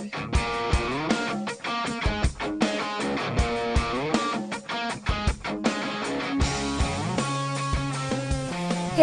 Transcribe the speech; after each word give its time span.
Hey 0.00 0.08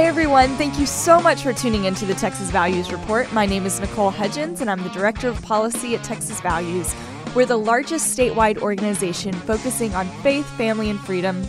everyone, 0.07 0.49
thank 0.57 0.79
you 0.79 0.87
so 0.87 1.21
much 1.21 1.43
for 1.43 1.53
tuning 1.53 1.85
into 1.85 2.05
the 2.05 2.15
Texas 2.15 2.49
Values 2.49 2.91
Report. 2.91 3.31
My 3.31 3.45
name 3.45 3.67
is 3.67 3.79
Nicole 3.79 4.09
Hudgens, 4.09 4.59
and 4.61 4.71
I'm 4.71 4.81
the 4.81 4.89
Director 4.89 5.27
of 5.27 5.39
Policy 5.43 5.93
at 5.93 6.03
Texas 6.03 6.41
Values. 6.41 6.95
We're 7.35 7.45
the 7.45 7.57
largest 7.57 8.17
statewide 8.17 8.57
organization 8.57 9.33
focusing 9.33 9.93
on 9.93 10.07
faith, 10.23 10.49
family, 10.57 10.89
and 10.89 10.99
freedom 10.99 11.45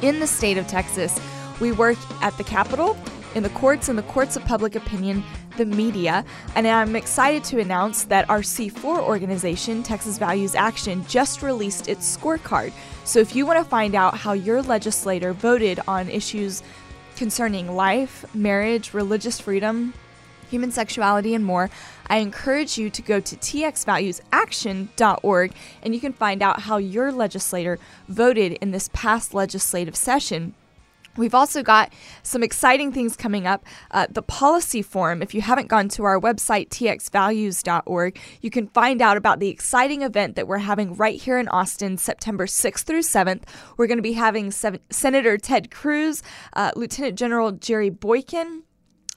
in 0.00 0.20
the 0.20 0.26
state 0.26 0.56
of 0.56 0.66
Texas. 0.66 1.20
We 1.60 1.72
work 1.72 1.98
at 2.22 2.34
the 2.38 2.44
Capitol, 2.44 2.96
in 3.34 3.42
the 3.42 3.50
courts, 3.50 3.90
and 3.90 3.98
the 3.98 4.04
courts 4.04 4.36
of 4.36 4.44
public 4.46 4.74
opinion, 4.74 5.22
the 5.60 5.66
media, 5.66 6.24
and 6.56 6.66
I'm 6.66 6.96
excited 6.96 7.44
to 7.44 7.60
announce 7.60 8.02
that 8.04 8.30
our 8.30 8.40
C4 8.40 8.98
organization, 8.98 9.82
Texas 9.82 10.16
Values 10.16 10.54
Action, 10.54 11.04
just 11.06 11.42
released 11.42 11.86
its 11.86 12.16
scorecard. 12.16 12.72
So 13.04 13.18
if 13.18 13.36
you 13.36 13.44
want 13.44 13.62
to 13.62 13.68
find 13.68 13.94
out 13.94 14.16
how 14.16 14.32
your 14.32 14.62
legislator 14.62 15.34
voted 15.34 15.78
on 15.86 16.08
issues 16.08 16.62
concerning 17.16 17.76
life, 17.76 18.24
marriage, 18.34 18.94
religious 18.94 19.38
freedom, 19.38 19.92
human 20.48 20.70
sexuality, 20.70 21.34
and 21.34 21.44
more, 21.44 21.68
I 22.06 22.16
encourage 22.16 22.78
you 22.78 22.88
to 22.88 23.02
go 23.02 23.20
to 23.20 23.36
txvaluesaction.org 23.36 25.52
and 25.82 25.94
you 25.94 26.00
can 26.00 26.14
find 26.14 26.42
out 26.42 26.62
how 26.62 26.78
your 26.78 27.12
legislator 27.12 27.78
voted 28.08 28.52
in 28.54 28.70
this 28.70 28.88
past 28.94 29.34
legislative 29.34 29.94
session. 29.94 30.54
We've 31.16 31.34
also 31.34 31.62
got 31.62 31.92
some 32.22 32.42
exciting 32.42 32.92
things 32.92 33.16
coming 33.16 33.46
up. 33.46 33.64
Uh, 33.90 34.06
the 34.08 34.22
policy 34.22 34.82
forum, 34.82 35.22
if 35.22 35.34
you 35.34 35.40
haven't 35.40 35.68
gone 35.68 35.88
to 35.90 36.04
our 36.04 36.20
website, 36.20 36.68
txvalues.org, 36.68 38.18
you 38.40 38.50
can 38.50 38.68
find 38.68 39.02
out 39.02 39.16
about 39.16 39.40
the 39.40 39.48
exciting 39.48 40.02
event 40.02 40.36
that 40.36 40.46
we're 40.46 40.58
having 40.58 40.94
right 40.94 41.20
here 41.20 41.38
in 41.38 41.48
Austin, 41.48 41.98
September 41.98 42.46
6th 42.46 42.84
through 42.84 43.02
7th. 43.02 43.42
We're 43.76 43.86
going 43.86 43.98
to 43.98 44.02
be 44.02 44.12
having 44.12 44.50
Senator 44.50 45.36
Ted 45.36 45.70
Cruz, 45.70 46.22
uh, 46.54 46.70
Lieutenant 46.76 47.18
General 47.18 47.52
Jerry 47.52 47.90
Boykin, 47.90 48.62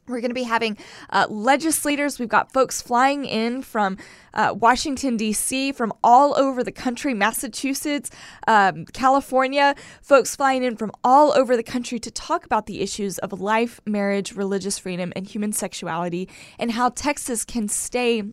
we're 0.07 0.19
going 0.19 0.29
to 0.29 0.35
be 0.35 0.43
having 0.43 0.77
uh, 1.09 1.27
legislators. 1.29 2.19
We've 2.19 2.29
got 2.29 2.51
folks 2.51 2.81
flying 2.81 3.25
in 3.25 3.61
from 3.61 3.97
uh, 4.33 4.53
Washington, 4.57 5.17
D.C., 5.17 5.71
from 5.71 5.93
all 6.03 6.35
over 6.35 6.63
the 6.63 6.71
country, 6.71 7.13
Massachusetts, 7.13 8.09
um, 8.47 8.85
California, 8.87 9.75
folks 10.01 10.35
flying 10.35 10.63
in 10.63 10.75
from 10.75 10.91
all 11.03 11.31
over 11.33 11.55
the 11.55 11.63
country 11.63 11.99
to 11.99 12.11
talk 12.11 12.45
about 12.45 12.65
the 12.65 12.81
issues 12.81 13.17
of 13.19 13.39
life, 13.39 13.79
marriage, 13.85 14.35
religious 14.35 14.77
freedom, 14.77 15.13
and 15.15 15.27
human 15.27 15.53
sexuality, 15.53 16.27
and 16.59 16.71
how 16.71 16.89
Texas 16.89 17.45
can 17.45 17.67
stay 17.67 18.23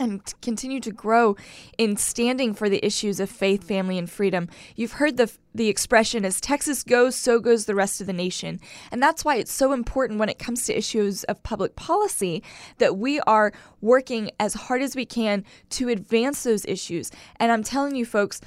and 0.00 0.34
continue 0.40 0.80
to 0.80 0.90
grow 0.90 1.36
in 1.78 1.96
standing 1.96 2.54
for 2.54 2.68
the 2.68 2.84
issues 2.84 3.20
of 3.20 3.30
faith, 3.30 3.62
family, 3.62 3.98
and 3.98 4.10
freedom. 4.10 4.48
You've 4.74 4.92
heard 4.92 5.16
the 5.16 5.30
the 5.52 5.68
expression 5.68 6.24
as 6.24 6.40
Texas 6.40 6.84
goes, 6.84 7.16
so 7.16 7.40
goes 7.40 7.64
the 7.64 7.74
rest 7.74 8.00
of 8.00 8.06
the 8.06 8.12
nation. 8.12 8.60
And 8.92 9.02
that's 9.02 9.24
why 9.24 9.34
it's 9.34 9.52
so 9.52 9.72
important 9.72 10.20
when 10.20 10.28
it 10.28 10.38
comes 10.38 10.64
to 10.66 10.78
issues 10.78 11.24
of 11.24 11.42
public 11.42 11.74
policy 11.74 12.44
that 12.78 12.96
we 12.96 13.18
are 13.20 13.52
working 13.80 14.30
as 14.38 14.54
hard 14.54 14.80
as 14.80 14.94
we 14.94 15.04
can 15.04 15.44
to 15.70 15.88
advance 15.88 16.44
those 16.44 16.64
issues. 16.66 17.10
And 17.36 17.50
I'm 17.50 17.64
telling 17.64 17.96
you 17.96 18.06
folks, 18.06 18.40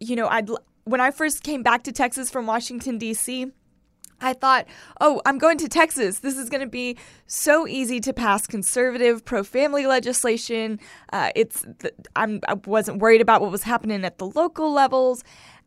you 0.00 0.16
know, 0.16 0.28
I'd 0.28 0.48
when 0.84 1.00
I 1.00 1.10
first 1.10 1.42
came 1.42 1.62
back 1.62 1.82
to 1.84 1.92
Texas 1.92 2.30
from 2.30 2.46
Washington 2.46 2.96
D.C., 2.96 3.52
I 4.20 4.32
thought, 4.32 4.66
oh, 5.00 5.20
I'm 5.26 5.38
going 5.38 5.58
to 5.58 5.68
Texas. 5.68 6.20
This 6.20 6.38
is 6.38 6.48
going 6.48 6.62
to 6.62 6.66
be 6.66 6.96
so 7.26 7.66
easy 7.66 8.00
to 8.00 8.12
pass 8.12 8.46
conservative 8.46 9.24
pro-family 9.24 9.86
legislation. 9.86 10.80
Uh, 11.12 11.30
it's 11.34 11.66
I'm 12.14 12.40
I 12.48 12.54
wasn't 12.54 13.00
worried 13.00 13.20
about 13.20 13.40
what 13.40 13.50
was 13.50 13.64
happening 13.64 14.04
at 14.04 14.18
the 14.18 14.26
local 14.26 14.72
levels, 14.72 15.22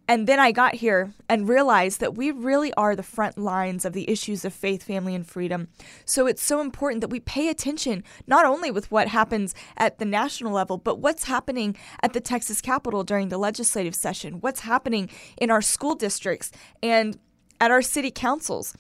and 0.08 0.26
then 0.26 0.40
I 0.40 0.52
got 0.52 0.74
here 0.74 1.14
and 1.30 1.48
realized 1.48 2.00
that 2.00 2.16
we 2.16 2.32
really 2.32 2.74
are 2.74 2.96
the 2.96 3.04
front 3.04 3.38
lines 3.38 3.86
of 3.86 3.94
the 3.94 4.10
issues 4.10 4.44
of 4.44 4.56
faith, 4.56 4.82
family, 4.82 5.14
and 5.14 5.28
freedom. 5.28 5.68
So 6.04 6.26
it's 6.26 6.42
so 6.42 6.62
important 6.62 7.02
that 7.02 7.12
we 7.12 7.20
pay 7.20 7.50
attention 7.50 8.04
not 8.26 8.44
only 8.44 8.72
with 8.72 8.90
what 8.90 9.08
happens 9.08 9.54
at 9.78 10.00
the 10.00 10.06
national 10.06 10.52
level, 10.52 10.80
but 10.80 10.98
what's 10.98 11.26
happening 11.26 11.78
at 12.02 12.14
the 12.14 12.22
Texas 12.22 12.60
Capitol 12.60 13.04
during 13.04 13.30
the 13.30 13.38
legislative 13.38 13.94
session, 13.94 14.42
what's 14.42 14.62
happening 14.62 15.12
in 15.38 15.52
our 15.52 15.62
school 15.62 15.94
districts, 15.94 16.52
and 16.82 17.20
at 17.60 17.72
our 17.72 17.82
city 17.82 18.12
councils. 18.12 18.76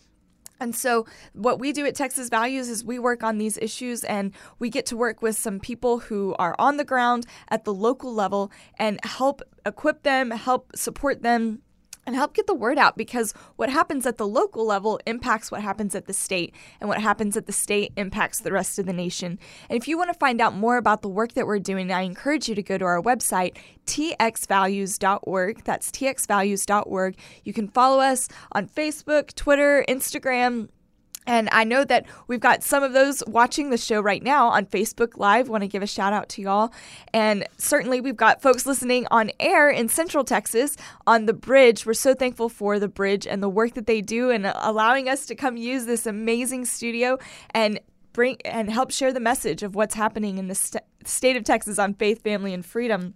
And 0.59 0.75
so, 0.75 1.06
what 1.34 1.59
we 1.59 1.72
do 1.72 1.85
at 1.85 1.95
Texas 1.95 2.28
Values 2.29 2.67
is 2.67 2.84
we 2.84 3.00
work 3.00 3.23
on 3.23 3.38
these 3.38 3.57
issues 3.57 4.03
and 4.03 4.34
we 4.59 4.69
get 4.69 4.85
to 4.88 4.97
work 4.97 5.22
with 5.22 5.38
some 5.38 5.59
people 5.59 6.00
who 6.00 6.35
are 6.38 6.53
on 6.59 6.75
the 6.75 6.84
ground 6.84 7.25
at 7.47 7.63
the 7.63 7.73
local 7.73 8.13
level 8.13 8.51
and 8.78 9.00
help 9.06 9.41
equip 9.66 10.03
them, 10.03 10.31
help 10.31 10.75
support 10.75 11.22
them 11.22 11.62
and 12.09 12.15
help 12.15 12.33
get 12.33 12.47
the 12.47 12.55
word 12.55 12.79
out 12.79 12.97
because 12.97 13.35
what 13.55 13.69
happens 13.69 14.03
at 14.07 14.17
the 14.17 14.27
local 14.27 14.65
level 14.65 14.99
impacts 15.05 15.51
what 15.51 15.61
happens 15.61 15.93
at 15.93 16.07
the 16.07 16.13
state, 16.13 16.55
and 16.81 16.89
what 16.89 16.99
happens 16.99 17.37
at 17.37 17.45
the 17.45 17.51
state 17.51 17.93
impacts 17.97 18.39
the 18.39 18.51
rest 18.51 18.79
of 18.79 18.87
the 18.87 18.93
nation. 18.93 19.37
And 19.69 19.77
if 19.77 19.87
you 19.87 19.95
want 19.95 20.11
to 20.11 20.17
find 20.17 20.41
out 20.41 20.55
more 20.55 20.77
about 20.77 21.03
the 21.03 21.07
work 21.07 21.33
that 21.33 21.45
we're 21.45 21.59
doing, 21.59 21.91
I 21.91 22.01
encourage 22.01 22.49
you 22.49 22.55
to 22.55 22.63
go 22.63 22.79
to 22.79 22.85
our 22.85 22.99
website, 22.99 23.57
txvalues.org. 23.85 25.63
That's 25.65 25.91
txvalues.org. 25.91 27.15
You 27.43 27.53
can 27.53 27.67
follow 27.67 27.99
us 27.99 28.27
on 28.53 28.67
Facebook, 28.67 29.35
Twitter, 29.35 29.85
Instagram 29.87 30.69
and 31.29 31.47
I 31.51 31.63
know 31.63 31.84
that 31.84 32.07
we've 32.25 32.40
got 32.40 32.63
some 32.63 32.81
of 32.81 32.94
those 32.94 33.22
watching 33.28 33.69
the 33.69 33.78
show 33.78 34.01
right 34.01 34.23
now 34.23 34.47
on 34.47 34.66
Facebook 34.66 35.16
Live. 35.16 35.47
Want 35.47 35.62
to 35.62 35.67
give 35.67 35.84
a 35.84 35.88
shout 35.88 36.12
out 36.12 36.28
to 36.29 36.41
y'all. 36.41 36.73
And 37.13 37.47
certainly 37.59 38.01
we've 38.01 38.17
got 38.17 38.41
folks 38.41 38.66
listening 38.66 39.06
on 39.12 39.29
air 39.39 39.69
in 39.69 39.89
Central 39.89 40.23
Texas 40.23 40.75
on 41.06 41.28
the 41.28 41.34
bridge. 41.34 41.85
We're 41.85 41.94
so 41.94 42.16
thankful 42.16 42.50
for 42.50 42.79
the 42.79 42.88
bridge 42.88 43.28
and 43.28 43.44
the 43.44 43.50
work 43.50 43.75
that 43.75 43.85
they 43.85 44.01
do 44.01 44.31
and 44.31 44.47
allowing 44.56 45.07
us 45.07 45.28
to 45.28 45.35
come 45.35 45.56
use 45.56 45.85
this 45.85 46.07
amazing 46.07 46.66
studio 46.66 47.19
and 47.51 47.79
bring 48.12 48.38
and 48.44 48.72
help 48.72 48.89
share 48.89 49.13
the 49.13 49.19
message 49.19 49.62
of 49.62 49.75
what's 49.75 49.94
happening 49.94 50.39
in 50.39 50.47
the 50.47 50.56
st- 50.56 50.84
state 51.06 51.38
of 51.38 51.44
Texas 51.44 51.78
on 51.78 51.94
faith, 51.94 52.23
family, 52.23 52.56
and 52.56 52.66
freedom. 52.66 53.13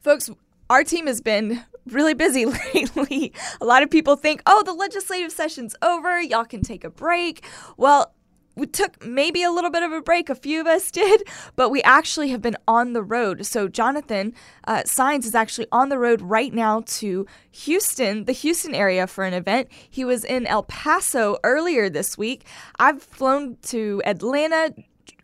Folks, 0.00 0.30
our 0.70 0.82
team 0.82 1.06
has 1.06 1.20
been 1.20 1.62
really 1.86 2.14
busy 2.14 2.46
lately. 2.74 3.32
A 3.60 3.64
lot 3.64 3.82
of 3.82 3.90
people 3.90 4.16
think, 4.16 4.42
oh, 4.46 4.62
the 4.62 4.72
legislative 4.72 5.32
session's 5.32 5.76
over. 5.82 6.20
Y'all 6.20 6.44
can 6.44 6.62
take 6.62 6.84
a 6.84 6.90
break. 6.90 7.44
Well, 7.76 8.14
we 8.56 8.66
took 8.66 9.04
maybe 9.04 9.42
a 9.42 9.50
little 9.50 9.70
bit 9.70 9.82
of 9.82 9.92
a 9.92 10.00
break, 10.00 10.28
a 10.28 10.34
few 10.34 10.60
of 10.60 10.66
us 10.66 10.90
did, 10.92 11.22
but 11.56 11.70
we 11.70 11.82
actually 11.82 12.28
have 12.30 12.40
been 12.40 12.56
on 12.68 12.92
the 12.92 13.02
road. 13.02 13.44
So, 13.46 13.68
Jonathan 13.68 14.32
uh, 14.66 14.82
Saenz 14.84 15.24
is 15.24 15.34
actually 15.34 15.66
on 15.72 15.88
the 15.88 15.98
road 15.98 16.20
right 16.20 16.52
now 16.52 16.82
to 16.86 17.26
Houston, 17.50 18.24
the 18.24 18.32
Houston 18.32 18.74
area, 18.74 19.06
for 19.06 19.24
an 19.24 19.34
event. 19.34 19.68
He 19.90 20.04
was 20.04 20.24
in 20.24 20.46
El 20.46 20.64
Paso 20.64 21.38
earlier 21.42 21.88
this 21.88 22.16
week. 22.16 22.46
I've 22.78 23.02
flown 23.02 23.56
to 23.64 24.02
Atlanta, 24.04 24.74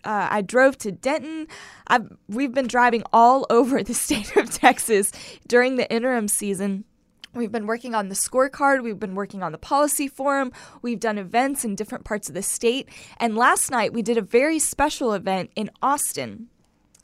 uh, 0.05 0.29
I 0.31 0.43
drove 0.43 0.79
to 0.79 0.93
Denton. 0.93 1.47
I've, 1.87 2.11
we've 2.29 2.55
been 2.55 2.67
driving 2.67 3.03
all 3.13 3.47
over 3.51 3.83
the 3.83 3.95
state 3.95 4.37
of 4.37 4.51
Texas 4.51 5.13
during 5.47 5.77
the 5.77 5.91
interim 5.93 6.29
season. 6.29 6.85
We've 7.33 7.53
been 7.53 7.67
working 7.67 7.95
on 7.95 8.09
the 8.09 8.17
scorecard. 8.17 8.83
We've 8.83 8.99
been 8.99 9.15
working 9.15 9.43
on 9.43 9.53
the 9.53 9.59
policy 9.59 10.09
forum. 10.09 10.53
We've 10.83 10.99
done 10.99 11.17
events 11.17 11.65
in 11.65 11.77
different 11.77 12.05
parts 12.05 12.29
of 12.29 12.35
the 12.35 12.43
state. 12.43 12.89
And 13.19 13.37
last 13.37 13.71
night 13.71 13.93
we 13.93 14.03
did 14.03 14.19
a 14.19 14.23
very 14.23 14.59
special 14.59 15.13
event 15.13 15.51
in 15.55 15.71
Austin. 15.81 16.49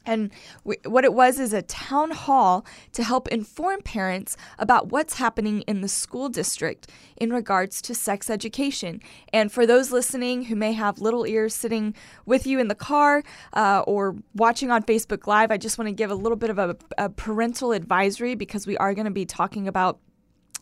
And 0.07 0.31
we, 0.65 0.77
what 0.85 1.05
it 1.05 1.13
was 1.13 1.39
is 1.39 1.53
a 1.53 1.63
town 1.63 2.13
hall 2.13 2.65
to 2.93 3.03
help 3.03 3.29
inform 3.29 3.83
parents 3.83 4.37
about 4.59 4.91
what's 4.91 5.15
happening 5.15 5.63
in 5.63 5.81
the 5.81 5.89
school 5.89 6.29
district 6.29 6.89
in 7.17 7.33
regards 7.33 7.83
to 7.83 7.95
sex 7.95 8.31
education. 8.31 9.01
And 9.33 9.51
for 9.51 9.67
those 9.67 9.91
listening 9.91 10.45
who 10.45 10.57
may 10.57 10.73
have 10.73 11.01
little 11.01 11.27
ears 11.27 11.55
sitting 11.55 11.95
with 12.25 12.47
you 12.47 12.59
in 12.61 12.69
the 12.69 12.75
car 12.75 13.23
uh, 13.53 13.83
or 13.87 14.17
watching 14.35 14.71
on 14.71 14.83
Facebook 14.85 15.27
Live, 15.27 15.51
I 15.51 15.57
just 15.57 15.77
want 15.77 15.89
to 15.89 15.93
give 15.93 16.11
a 16.11 16.15
little 16.15 16.37
bit 16.37 16.51
of 16.51 16.59
a, 16.59 16.77
a 16.97 17.09
parental 17.09 17.73
advisory 17.73 18.35
because 18.35 18.67
we 18.67 18.77
are 18.79 18.95
going 18.95 19.07
to 19.07 19.11
be 19.11 19.27
talking 19.27 19.67
about 19.67 19.99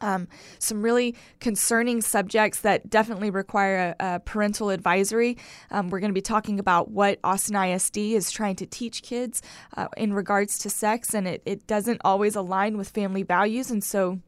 um, 0.05 0.29
some 0.59 0.83
really 0.83 1.17
concerning 1.41 2.03
subjects 2.03 2.61
that 2.61 2.91
definitely 2.91 3.31
require 3.31 3.97
a, 3.99 4.17
a 4.17 4.21
parental 4.21 4.71
advisory. 4.71 5.39
Um, 5.71 5.89
we're 5.89 6.01
going 6.01 6.11
to 6.11 6.15
be 6.15 6.21
talking 6.21 6.61
about 6.61 6.91
what 6.91 7.19
Austin 7.25 7.56
ISD 7.56 7.97
is 7.97 8.31
trying 8.31 8.56
to 8.56 8.67
teach 8.67 9.03
kids 9.03 9.41
uh, 9.77 9.89
in 9.97 10.12
regards 10.12 10.59
to 10.59 10.71
sex, 10.71 11.15
and 11.15 11.27
it, 11.27 11.43
it 11.47 11.67
doesn't 11.67 12.01
always 12.05 12.37
align 12.37 12.77
with 12.77 12.91
family 12.91 13.23
values. 13.23 13.71
And 13.71 13.83
so 13.83 14.21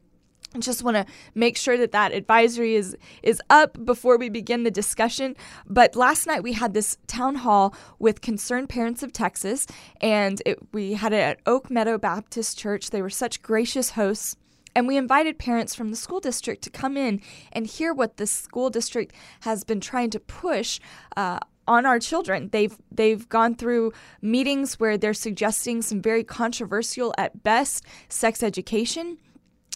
I 0.55 0.59
just 0.59 0.81
want 0.81 0.95
to 0.95 1.05
make 1.35 1.57
sure 1.57 1.77
that 1.77 1.91
that 1.91 2.13
advisory 2.13 2.75
is 2.75 2.97
is 3.21 3.41
up 3.49 3.77
before 3.85 4.17
we 4.17 4.29
begin 4.29 4.63
the 4.63 4.71
discussion. 4.71 5.35
But 5.67 5.95
last 5.95 6.25
night 6.25 6.41
we 6.41 6.53
had 6.53 6.73
this 6.73 6.97
town 7.05 7.35
hall 7.35 7.75
with 7.99 8.21
concerned 8.21 8.69
parents 8.69 9.03
of 9.03 9.13
Texas, 9.13 9.67
and 10.01 10.41
it, 10.45 10.57
we 10.73 10.93
had 10.93 11.13
it 11.13 11.17
at 11.17 11.39
Oak 11.45 11.69
Meadow 11.69 11.97
Baptist 11.97 12.57
Church. 12.57 12.89
They 12.89 13.01
were 13.01 13.09
such 13.09 13.41
gracious 13.41 13.91
hosts. 13.91 14.37
And 14.77 14.87
we 14.87 14.95
invited 14.95 15.39
parents 15.39 15.73
from 15.73 15.89
the 15.89 15.95
school 15.95 16.19
district 16.19 16.61
to 16.65 16.69
come 16.69 16.97
in 16.97 17.19
and 17.51 17.65
hear 17.65 17.95
what 17.95 18.17
the 18.17 18.27
school 18.27 18.69
district 18.69 19.15
has 19.39 19.63
been 19.63 19.79
trying 19.79 20.11
to 20.11 20.19
push 20.19 20.79
uh, 21.15 21.39
on 21.67 21.87
our 21.87 21.97
children. 21.97 22.49
They've 22.51 22.77
they've 22.91 23.27
gone 23.27 23.55
through 23.55 23.93
meetings 24.21 24.79
where 24.79 24.95
they're 24.95 25.15
suggesting 25.15 25.81
some 25.81 25.99
very 25.99 26.23
controversial 26.23 27.11
at 27.17 27.41
best 27.41 27.85
sex 28.07 28.43
education. 28.43 29.17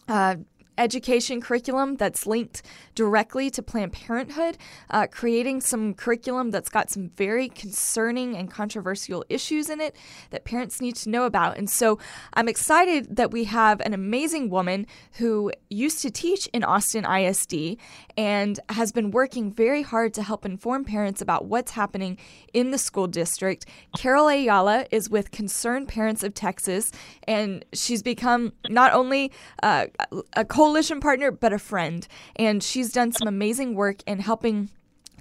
Uh, 0.07 0.35
education 0.81 1.41
curriculum 1.41 1.95
that's 1.95 2.25
linked 2.25 2.63
directly 2.95 3.49
to 3.51 3.61
Planned 3.61 3.93
Parenthood, 3.93 4.57
uh, 4.89 5.07
creating 5.07 5.61
some 5.61 5.93
curriculum 5.93 6.51
that's 6.51 6.69
got 6.69 6.89
some 6.89 7.09
very 7.09 7.47
concerning 7.47 8.35
and 8.35 8.49
controversial 8.49 9.23
issues 9.29 9.69
in 9.69 9.79
it 9.79 9.95
that 10.31 10.43
parents 10.43 10.81
need 10.81 10.95
to 10.95 11.09
know 11.09 11.25
about. 11.25 11.57
And 11.57 11.69
so 11.69 11.99
I'm 12.33 12.47
excited 12.47 13.15
that 13.15 13.31
we 13.31 13.43
have 13.45 13.79
an 13.81 13.93
amazing 13.93 14.49
woman 14.49 14.87
who 15.13 15.51
used 15.69 16.01
to 16.01 16.09
teach 16.09 16.47
in 16.47 16.63
Austin 16.63 17.05
ISD 17.05 17.77
and 18.17 18.59
has 18.69 18.91
been 18.91 19.11
working 19.11 19.53
very 19.53 19.83
hard 19.83 20.13
to 20.15 20.23
help 20.23 20.45
inform 20.45 20.83
parents 20.83 21.21
about 21.21 21.45
what's 21.45 21.71
happening 21.71 22.17
in 22.53 22.71
the 22.71 22.77
school 22.77 23.07
district. 23.07 23.65
Carol 23.95 24.27
Ayala 24.27 24.85
is 24.91 25.09
with 25.09 25.31
Concerned 25.31 25.87
Parents 25.87 26.23
of 26.23 26.33
Texas, 26.33 26.91
and 27.27 27.63
she's 27.73 28.01
become 28.01 28.53
not 28.69 28.93
only 28.93 29.31
uh, 29.63 29.85
a 30.33 30.45
coalition 30.71 31.01
partner, 31.01 31.31
but 31.31 31.51
a 31.51 31.59
friend. 31.59 32.07
And 32.37 32.63
she's 32.63 32.93
done 32.93 33.11
some 33.11 33.27
amazing 33.27 33.75
work 33.75 34.01
in 34.07 34.19
helping 34.19 34.69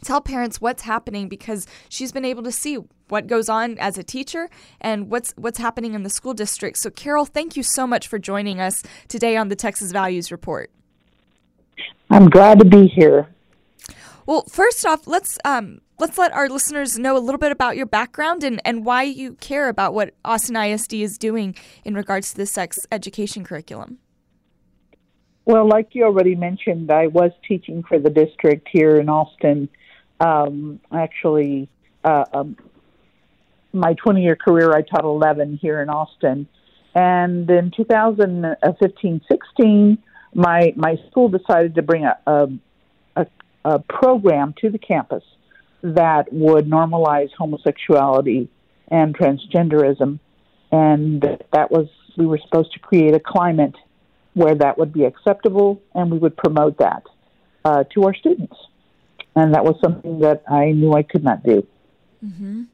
tell 0.05 0.21
parents 0.21 0.61
what's 0.61 0.83
happening 0.83 1.29
because 1.29 1.67
she's 1.89 2.13
been 2.13 2.25
able 2.25 2.45
to 2.45 2.53
see 2.53 2.79
what 3.09 3.27
goes 3.27 3.49
on 3.49 3.77
as 3.79 3.99
a 3.99 4.05
teacher 4.05 4.49
and 4.81 5.11
what's 5.11 5.35
what's 5.37 5.59
happening 5.59 5.95
in 5.95 6.05
the 6.05 6.09
school 6.09 6.35
district. 6.35 6.79
So 6.79 6.89
Carol, 6.89 7.25
thank 7.25 7.57
you 7.57 7.65
so 7.65 7.85
much 7.85 8.07
for 8.07 8.17
joining 8.17 8.61
us 8.61 8.85
today 9.09 9.37
on 9.37 9.49
the 9.49 9.57
Texas 9.57 9.91
Values 9.91 10.31
Report. 10.31 10.71
I'm 12.09 12.31
glad 12.31 12.61
to 12.61 12.65
be 12.65 12.87
here. 12.87 13.27
Well, 14.27 14.45
first 14.49 14.87
off, 14.87 15.09
let's 15.09 15.37
um, 15.45 15.81
let's 15.99 16.17
let 16.17 16.33
our 16.33 16.49
listeners 16.49 16.97
know 16.97 17.17
a 17.17 17.19
little 17.19 17.41
bit 17.41 17.51
about 17.51 17.77
your 17.77 17.87
background 17.87 18.45
and, 18.45 18.63
and 18.65 18.85
why 18.85 19.03
you 19.03 19.35
care 19.35 19.69
about 19.69 19.95
what 19.95 20.15
Austin 20.25 20.55
ISD 20.55 20.95
is 20.95 21.19
doing 21.19 21.57
in 21.85 21.95
regards 21.95 22.31
to 22.31 22.37
the 22.37 22.47
sex 22.47 22.79
education 22.93 23.43
curriculum. 23.43 23.99
Well, 25.51 25.67
like 25.67 25.97
you 25.97 26.05
already 26.05 26.37
mentioned, 26.37 26.93
I 26.93 27.09
was 27.09 27.33
teaching 27.49 27.83
for 27.83 27.99
the 27.99 28.09
district 28.09 28.69
here 28.71 29.01
in 29.01 29.09
Austin. 29.09 29.69
Um, 30.21 30.79
actually, 30.93 31.69
uh, 32.05 32.25
um, 32.33 32.57
my 33.73 33.95
20 33.95 34.23
year 34.23 34.37
career, 34.37 34.71
I 34.73 34.83
taught 34.83 35.03
11 35.03 35.59
here 35.61 35.83
in 35.83 35.89
Austin. 35.89 36.47
And 36.95 37.51
in 37.51 37.73
2015 37.77 39.23
16, 39.29 39.99
my, 40.35 40.73
my 40.77 40.95
school 41.11 41.29
decided 41.29 41.75
to 41.75 41.83
bring 41.83 42.05
a, 42.05 42.17
a, 42.29 42.47
a, 43.17 43.27
a 43.65 43.79
program 43.81 44.55
to 44.61 44.71
the 44.71 44.79
campus 44.79 45.25
that 45.83 46.33
would 46.33 46.67
normalize 46.67 47.31
homosexuality 47.37 48.49
and 48.87 49.19
transgenderism. 49.19 50.21
And 50.71 51.23
that 51.53 51.73
was, 51.73 51.89
we 52.17 52.27
were 52.27 52.39
supposed 52.39 52.73
to 52.75 52.79
create 52.79 53.17
a 53.17 53.21
climate 53.21 53.75
where 54.35 54.55
that 54.55 54.79
would 54.79 54.93
be 54.93 55.05
acceptable, 55.05 55.83
and 55.95 56.11
we 56.11 56.19
would 56.19 56.37
promote 56.37 56.79
that 56.79 57.03
uh, 57.65 57.85
to 57.95 58.05
our 58.05 58.15
students. 58.15 58.57
And 59.37 59.55
that 59.55 59.65
was 59.65 59.77
something 59.81 60.21
that 60.21 60.43
I 60.49 60.73
knew 60.73 60.93
I 60.95 61.03
could 61.03 61.25
not 61.25 61.43
do. 61.43 61.67
Mm-hmm. 62.25 62.65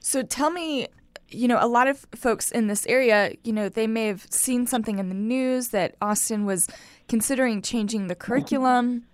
So 0.00 0.22
tell 0.22 0.50
me, 0.50 0.88
you 1.28 1.48
know, 1.48 1.58
a 1.60 1.66
lot 1.66 1.88
of 1.88 2.06
folks 2.14 2.50
in 2.50 2.66
this 2.66 2.86
area, 2.86 3.34
you 3.42 3.52
know, 3.52 3.68
they 3.68 3.86
may 3.86 4.06
have 4.06 4.26
seen 4.30 4.66
something 4.66 4.98
in 4.98 5.08
the 5.08 5.14
news 5.14 5.68
that 5.68 5.96
Austin 6.00 6.44
was 6.44 6.68
considering 7.08 7.62
changing 7.62 8.06
the 8.06 8.14
curriculum, 8.14 9.04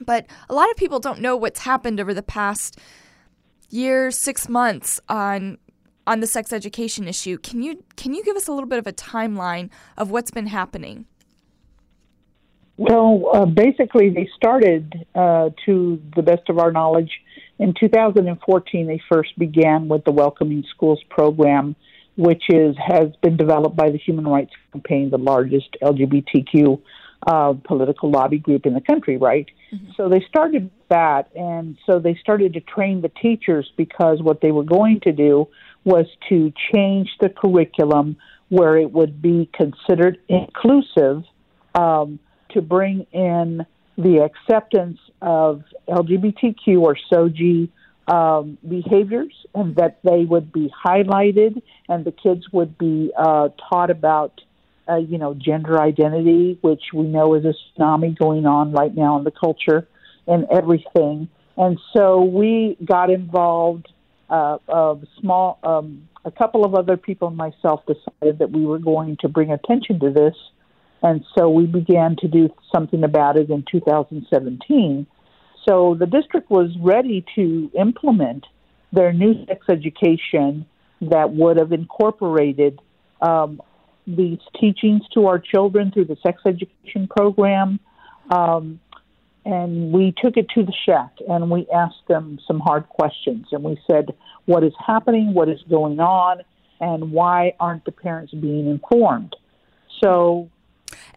but 0.00 0.26
a 0.48 0.54
lot 0.54 0.70
of 0.70 0.76
people 0.76 1.00
don't 1.00 1.20
know 1.20 1.36
what's 1.36 1.60
happened 1.60 2.00
over 2.00 2.14
the 2.14 2.22
past 2.22 2.78
year, 3.70 4.10
six 4.10 4.48
months 4.48 5.00
on 5.08 5.58
on 6.08 6.20
the 6.20 6.26
sex 6.26 6.52
education 6.54 7.06
issue. 7.06 7.36
Can 7.38 7.62
you 7.62 7.84
can 7.96 8.14
you 8.14 8.24
give 8.24 8.34
us 8.34 8.48
a 8.48 8.52
little 8.52 8.68
bit 8.68 8.78
of 8.78 8.86
a 8.86 8.92
timeline 8.92 9.68
of 9.96 10.10
what's 10.10 10.30
been 10.30 10.46
happening? 10.46 11.04
Well, 12.78 13.30
uh, 13.34 13.44
basically, 13.44 14.10
they 14.10 14.28
started, 14.36 15.04
uh, 15.12 15.50
to 15.66 16.00
the 16.14 16.22
best 16.22 16.48
of 16.48 16.58
our 16.60 16.70
knowledge, 16.70 17.10
in 17.58 17.74
2014. 17.78 18.86
They 18.86 19.00
first 19.12 19.36
began 19.36 19.88
with 19.88 20.04
the 20.04 20.12
Welcoming 20.12 20.64
Schools 20.74 21.02
program, 21.10 21.74
which 22.16 22.44
is 22.48 22.76
has 22.78 23.08
been 23.20 23.36
developed 23.36 23.76
by 23.76 23.90
the 23.90 23.98
Human 23.98 24.26
Rights 24.26 24.52
Campaign, 24.72 25.10
the 25.10 25.18
largest 25.18 25.76
LGBTQ 25.82 26.80
uh, 27.26 27.54
political 27.64 28.10
lobby 28.12 28.38
group 28.38 28.64
in 28.64 28.74
the 28.74 28.80
country, 28.80 29.16
right? 29.16 29.46
Mm-hmm. 29.74 29.90
So 29.96 30.08
they 30.08 30.24
started 30.28 30.70
that, 30.88 31.30
and 31.34 31.76
so 31.84 31.98
they 31.98 32.16
started 32.20 32.54
to 32.54 32.60
train 32.60 33.02
the 33.02 33.08
teachers 33.08 33.70
because 33.76 34.22
what 34.22 34.40
they 34.40 34.52
were 34.52 34.62
going 34.62 35.00
to 35.00 35.12
do 35.12 35.48
was 35.84 36.06
to 36.28 36.52
change 36.74 37.08
the 37.20 37.28
curriculum 37.28 38.16
where 38.48 38.76
it 38.76 38.92
would 38.92 39.20
be 39.20 39.48
considered 39.54 40.18
inclusive 40.28 41.22
um, 41.74 42.18
to 42.50 42.62
bring 42.62 43.06
in 43.12 43.64
the 43.96 44.18
acceptance 44.18 44.98
of 45.20 45.62
LGBTQ 45.88 46.80
or 46.80 46.96
SOGI 47.12 47.68
um, 48.06 48.56
behaviors 48.66 49.34
and 49.54 49.76
that 49.76 49.98
they 50.02 50.24
would 50.24 50.52
be 50.52 50.72
highlighted 50.84 51.60
and 51.88 52.04
the 52.04 52.12
kids 52.12 52.46
would 52.52 52.78
be 52.78 53.12
uh, 53.18 53.48
taught 53.68 53.90
about, 53.90 54.40
uh, 54.88 54.96
you 54.96 55.18
know, 55.18 55.34
gender 55.34 55.80
identity, 55.80 56.58
which 56.62 56.84
we 56.94 57.02
know 57.02 57.34
is 57.34 57.44
a 57.44 57.52
tsunami 57.78 58.16
going 58.16 58.46
on 58.46 58.72
right 58.72 58.94
now 58.94 59.18
in 59.18 59.24
the 59.24 59.30
culture 59.30 59.86
and 60.26 60.46
everything. 60.50 61.28
And 61.56 61.78
so 61.94 62.22
we 62.22 62.76
got 62.82 63.10
involved 63.10 63.88
uh, 64.30 64.58
of 64.68 65.04
small, 65.20 65.58
um, 65.62 66.08
a 66.24 66.30
couple 66.30 66.64
of 66.64 66.74
other 66.74 66.96
people 66.96 67.28
and 67.28 67.36
myself 67.36 67.80
decided 67.86 68.38
that 68.38 68.50
we 68.50 68.64
were 68.64 68.78
going 68.78 69.16
to 69.20 69.28
bring 69.28 69.50
attention 69.50 70.00
to 70.00 70.10
this, 70.10 70.34
and 71.02 71.24
so 71.36 71.48
we 71.48 71.66
began 71.66 72.16
to 72.16 72.28
do 72.28 72.48
something 72.74 73.04
about 73.04 73.36
it 73.36 73.50
in 73.50 73.64
2017. 73.70 75.06
So 75.66 75.96
the 75.98 76.06
district 76.06 76.50
was 76.50 76.70
ready 76.80 77.24
to 77.34 77.70
implement 77.78 78.46
their 78.92 79.12
new 79.12 79.44
sex 79.46 79.66
education 79.68 80.66
that 81.00 81.32
would 81.32 81.58
have 81.58 81.72
incorporated 81.72 82.80
um, 83.20 83.60
these 84.06 84.38
teachings 84.58 85.02
to 85.14 85.26
our 85.26 85.38
children 85.38 85.90
through 85.90 86.06
the 86.06 86.16
sex 86.22 86.40
education 86.46 87.08
program. 87.08 87.78
Um, 88.30 88.80
and 89.48 89.92
we 89.92 90.14
took 90.22 90.36
it 90.36 90.46
to 90.50 90.62
the 90.62 90.72
SHAC 90.86 91.10
and 91.28 91.50
we 91.50 91.66
asked 91.74 92.06
them 92.06 92.38
some 92.46 92.60
hard 92.60 92.88
questions 92.88 93.46
and 93.50 93.64
we 93.64 93.78
said 93.90 94.14
what 94.44 94.62
is 94.62 94.72
happening? 94.86 95.34
What 95.34 95.48
is 95.48 95.60
going 95.68 96.00
on? 96.00 96.42
And 96.80 97.10
why 97.10 97.54
aren't 97.58 97.84
the 97.84 97.92
parents 97.92 98.32
being 98.32 98.68
informed? 98.68 99.34
So 100.00 100.48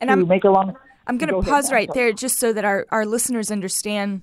and 0.01 0.11
i'm 0.11 0.27
make 0.27 0.43
a 0.43 0.49
long 0.49 0.75
i'm 1.07 1.17
going 1.17 1.29
to 1.29 1.49
pause 1.49 1.71
right 1.71 1.89
there 1.93 2.11
just 2.11 2.37
so 2.37 2.51
that 2.53 2.65
our, 2.65 2.85
our 2.89 3.05
listeners 3.05 3.51
understand 3.51 4.21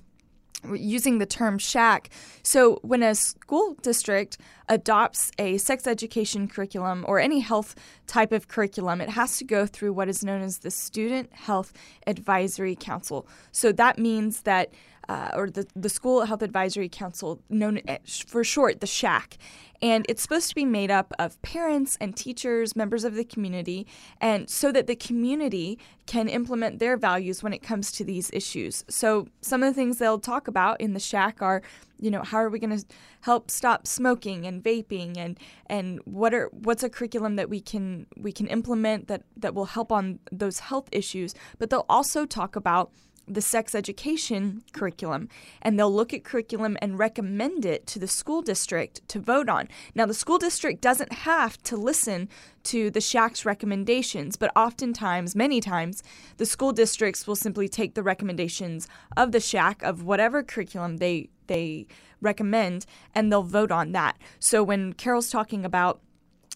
using 0.73 1.17
the 1.17 1.25
term 1.25 1.57
SHAC. 1.57 2.09
So, 2.43 2.79
when 2.81 3.03
a 3.03 3.15
school 3.15 3.75
district 3.81 4.37
adopts 4.67 5.31
a 5.39 5.57
sex 5.57 5.87
education 5.87 6.47
curriculum 6.47 7.05
or 7.07 7.19
any 7.19 7.39
health 7.39 7.75
type 8.07 8.31
of 8.31 8.47
curriculum, 8.47 9.01
it 9.01 9.09
has 9.09 9.37
to 9.37 9.45
go 9.45 9.65
through 9.65 9.93
what 9.93 10.09
is 10.09 10.23
known 10.23 10.41
as 10.41 10.59
the 10.59 10.71
Student 10.71 11.33
Health 11.33 11.73
Advisory 12.07 12.75
Council. 12.75 13.27
So, 13.51 13.71
that 13.71 13.97
means 13.97 14.41
that 14.41 14.73
uh, 15.09 15.31
or 15.33 15.49
the, 15.49 15.65
the 15.75 15.89
School 15.89 16.23
Health 16.25 16.43
Advisory 16.43 16.87
Council, 16.87 17.41
known 17.49 17.81
for 18.27 18.43
short, 18.43 18.79
the 18.79 18.87
SHAC. 18.87 19.37
And 19.81 20.05
it's 20.07 20.21
supposed 20.21 20.49
to 20.49 20.55
be 20.55 20.65
made 20.65 20.91
up 20.91 21.13
of 21.17 21.41
parents 21.41 21.97
and 21.99 22.15
teachers, 22.15 22.75
members 22.75 23.03
of 23.03 23.15
the 23.15 23.23
community, 23.23 23.87
and 24.21 24.49
so 24.49 24.71
that 24.71 24.87
the 24.87 24.95
community 24.95 25.79
can 26.05 26.27
implement 26.27 26.79
their 26.79 26.95
values 26.95 27.41
when 27.41 27.53
it 27.53 27.63
comes 27.63 27.91
to 27.93 28.03
these 28.03 28.29
issues. 28.33 28.83
So, 28.87 29.27
some 29.41 29.63
of 29.63 29.69
the 29.69 29.73
things 29.73 29.97
they'll 29.97 30.19
talk 30.19 30.47
about 30.47 30.79
in 30.81 30.93
the 30.93 30.99
SHAC 30.99 31.41
are 31.41 31.61
you 32.01 32.09
know 32.09 32.23
how 32.23 32.37
are 32.37 32.49
we 32.49 32.59
going 32.59 32.77
to 32.77 32.85
help 33.21 33.51
stop 33.51 33.85
smoking 33.85 34.45
and 34.45 34.63
vaping 34.63 35.17
and 35.17 35.37
and 35.65 35.99
what 36.05 36.33
are 36.33 36.49
what's 36.53 36.81
a 36.81 36.89
curriculum 36.89 37.35
that 37.35 37.49
we 37.49 37.59
can 37.59 38.05
we 38.17 38.31
can 38.31 38.47
implement 38.47 39.07
that 39.07 39.23
that 39.35 39.53
will 39.53 39.65
help 39.65 39.91
on 39.91 40.17
those 40.31 40.59
health 40.59 40.87
issues 40.93 41.35
but 41.57 41.69
they'll 41.69 41.85
also 41.89 42.25
talk 42.25 42.55
about 42.55 42.91
the 43.29 43.41
sex 43.41 43.75
education 43.75 44.63
curriculum 44.73 45.29
and 45.61 45.77
they'll 45.77 45.93
look 45.93 46.13
at 46.13 46.23
curriculum 46.23 46.77
and 46.81 46.97
recommend 46.97 47.63
it 47.65 47.85
to 47.87 47.99
the 47.99 48.07
school 48.07 48.41
district 48.41 49.07
to 49.07 49.19
vote 49.19 49.47
on. 49.47 49.67
Now, 49.93 50.05
the 50.05 50.13
school 50.13 50.37
district 50.37 50.81
doesn't 50.81 51.13
have 51.13 51.61
to 51.63 51.77
listen 51.77 52.27
to 52.63 52.89
the 52.89 52.99
SHAC's 52.99 53.45
recommendations, 53.45 54.35
but 54.35 54.51
oftentimes, 54.55 55.35
many 55.35 55.61
times, 55.61 56.03
the 56.37 56.45
school 56.45 56.73
districts 56.73 57.27
will 57.27 57.35
simply 57.35 57.67
take 57.67 57.93
the 57.93 58.03
recommendations 58.03 58.87
of 59.15 59.31
the 59.31 59.39
SHAC 59.39 59.83
of 59.83 60.03
whatever 60.03 60.43
curriculum 60.43 60.97
they 60.97 61.29
they 61.47 61.87
recommend 62.21 62.85
and 63.15 63.31
they'll 63.31 63.43
vote 63.43 63.71
on 63.71 63.91
that. 63.93 64.17
So 64.39 64.63
when 64.63 64.93
Carol's 64.93 65.29
talking 65.29 65.65
about 65.65 65.99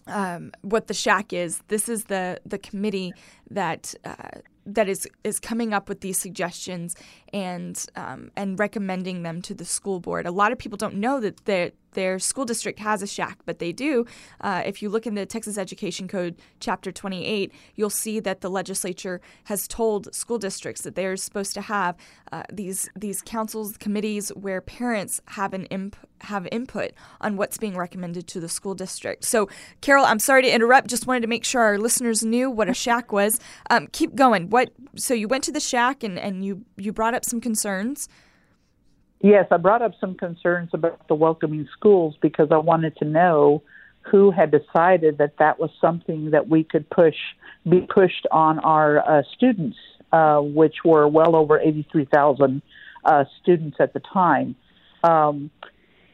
um, 0.06 0.52
what 0.62 0.86
the 0.86 0.94
SHAC 0.94 1.32
is, 1.32 1.62
this 1.68 1.88
is 1.88 2.04
the 2.04 2.40
the 2.44 2.58
committee 2.58 3.12
that 3.50 3.94
uh, 4.04 4.40
that 4.66 4.88
is 4.88 5.06
is 5.22 5.38
coming 5.38 5.72
up 5.72 5.88
with 5.88 6.00
these 6.00 6.18
suggestions 6.18 6.96
and 7.32 7.84
um, 7.96 8.30
and 8.36 8.58
recommending 8.58 9.22
them 9.22 9.42
to 9.42 9.54
the 9.54 9.64
school 9.64 10.00
board. 10.00 10.26
A 10.26 10.30
lot 10.30 10.52
of 10.52 10.58
people 10.58 10.76
don't 10.76 10.96
know 10.96 11.20
that 11.20 11.44
their 11.44 11.72
their 11.94 12.18
school 12.18 12.44
district 12.44 12.78
has 12.80 13.02
a 13.02 13.06
SHAC, 13.06 13.38
but 13.44 13.58
they 13.58 13.72
do. 13.72 14.06
Uh, 14.40 14.62
if 14.64 14.82
you 14.82 14.88
look 14.88 15.06
in 15.06 15.14
the 15.14 15.26
Texas 15.26 15.58
Education 15.58 16.08
Code, 16.08 16.36
Chapter 16.60 16.92
28, 16.92 17.52
you'll 17.74 17.90
see 17.90 18.20
that 18.20 18.40
the 18.40 18.50
legislature 18.50 19.20
has 19.44 19.66
told 19.66 20.14
school 20.14 20.38
districts 20.38 20.82
that 20.82 20.94
they're 20.94 21.16
supposed 21.16 21.54
to 21.54 21.62
have 21.62 21.96
uh, 22.32 22.42
these 22.52 22.88
these 22.96 23.22
councils, 23.22 23.76
committees 23.76 24.30
where 24.30 24.60
parents 24.60 25.20
have 25.28 25.54
an 25.54 25.66
imp- 25.66 25.96
have 26.22 26.48
input 26.50 26.92
on 27.20 27.36
what's 27.36 27.58
being 27.58 27.76
recommended 27.76 28.26
to 28.28 28.40
the 28.40 28.48
school 28.48 28.74
district. 28.74 29.24
So, 29.24 29.48
Carol, 29.80 30.04
I'm 30.04 30.18
sorry 30.18 30.42
to 30.42 30.52
interrupt. 30.52 30.88
Just 30.88 31.06
wanted 31.06 31.20
to 31.20 31.28
make 31.28 31.44
sure 31.44 31.62
our 31.62 31.78
listeners 31.78 32.24
knew 32.24 32.50
what 32.50 32.68
a 32.68 32.72
SHAC 32.72 33.12
was. 33.12 33.38
Um, 33.70 33.88
keep 33.92 34.14
going. 34.14 34.50
What? 34.50 34.72
So 34.96 35.14
you 35.14 35.28
went 35.28 35.44
to 35.44 35.52
the 35.52 35.60
SHAC 35.60 36.02
and, 36.02 36.18
and 36.18 36.44
you 36.44 36.64
you 36.76 36.92
brought 36.92 37.14
up 37.14 37.24
some 37.24 37.40
concerns. 37.40 38.08
Yes, 39.20 39.46
I 39.50 39.56
brought 39.56 39.82
up 39.82 39.92
some 40.00 40.14
concerns 40.14 40.70
about 40.72 41.08
the 41.08 41.14
welcoming 41.14 41.68
schools 41.72 42.14
because 42.20 42.48
I 42.50 42.58
wanted 42.58 42.96
to 42.98 43.04
know 43.04 43.62
who 44.02 44.30
had 44.30 44.50
decided 44.50 45.18
that 45.18 45.38
that 45.38 45.58
was 45.58 45.70
something 45.80 46.30
that 46.30 46.48
we 46.48 46.62
could 46.62 46.88
push, 46.90 47.16
be 47.68 47.80
pushed 47.80 48.26
on 48.30 48.58
our 48.58 48.98
uh, 48.98 49.22
students, 49.34 49.78
uh, 50.12 50.40
which 50.40 50.76
were 50.84 51.08
well 51.08 51.34
over 51.34 51.58
83,000 51.58 52.60
uh, 53.04 53.24
students 53.40 53.78
at 53.80 53.94
the 53.94 54.00
time. 54.00 54.56
Um, 55.02 55.50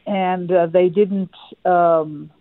and 0.05 0.51
uh, 0.51 0.67
they 0.67 0.89
didn't 0.89 1.31
um, 1.65 2.31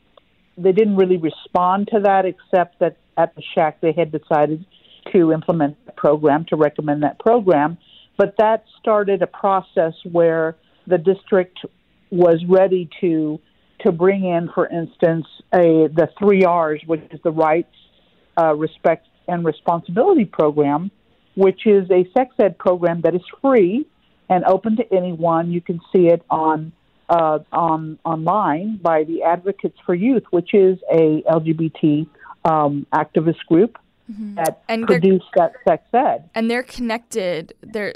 they 0.56 0.72
didn't 0.72 0.96
really 0.96 1.16
respond 1.16 1.88
to 1.92 2.00
that, 2.00 2.24
except 2.26 2.80
that 2.80 2.96
at 3.16 3.34
the 3.34 3.42
SHAC 3.54 3.80
they 3.80 3.92
had 3.92 4.12
decided 4.12 4.64
to 5.12 5.32
implement 5.32 5.84
the 5.86 5.92
program 5.92 6.44
to 6.46 6.56
recommend 6.56 7.02
that 7.02 7.18
program. 7.18 7.78
But 8.20 8.34
that 8.36 8.64
started 8.78 9.22
a 9.22 9.26
process 9.26 9.94
where 10.04 10.54
the 10.86 10.98
district 10.98 11.58
was 12.10 12.44
ready 12.46 12.86
to 13.00 13.40
to 13.80 13.92
bring 13.92 14.24
in, 14.26 14.50
for 14.54 14.66
instance, 14.68 15.24
a 15.54 15.88
the 15.88 16.10
three 16.18 16.44
R's, 16.44 16.82
which 16.84 17.00
is 17.12 17.20
the 17.24 17.30
rights, 17.30 17.74
uh, 18.38 18.54
respect, 18.54 19.06
and 19.26 19.42
responsibility 19.42 20.26
program, 20.26 20.90
which 21.34 21.66
is 21.66 21.90
a 21.90 22.04
sex 22.14 22.34
ed 22.38 22.58
program 22.58 23.00
that 23.04 23.14
is 23.14 23.22
free 23.40 23.86
and 24.28 24.44
open 24.44 24.76
to 24.76 24.84
anyone. 24.94 25.50
You 25.50 25.62
can 25.62 25.80
see 25.90 26.08
it 26.08 26.22
on 26.28 26.72
uh, 27.08 27.38
on 27.52 27.98
online 28.04 28.80
by 28.82 29.04
the 29.04 29.22
Advocates 29.22 29.78
for 29.86 29.94
Youth, 29.94 30.24
which 30.30 30.52
is 30.52 30.78
a 30.92 31.22
LGBT 31.22 32.06
um, 32.44 32.86
activist 32.92 33.40
group 33.48 33.78
mm-hmm. 34.12 34.34
that 34.34 34.62
and 34.68 34.86
produced 34.86 35.24
that 35.36 35.54
sex 35.66 35.84
ed. 35.94 36.28
And 36.34 36.50
they're 36.50 36.62
connected. 36.62 37.54
They're 37.62 37.94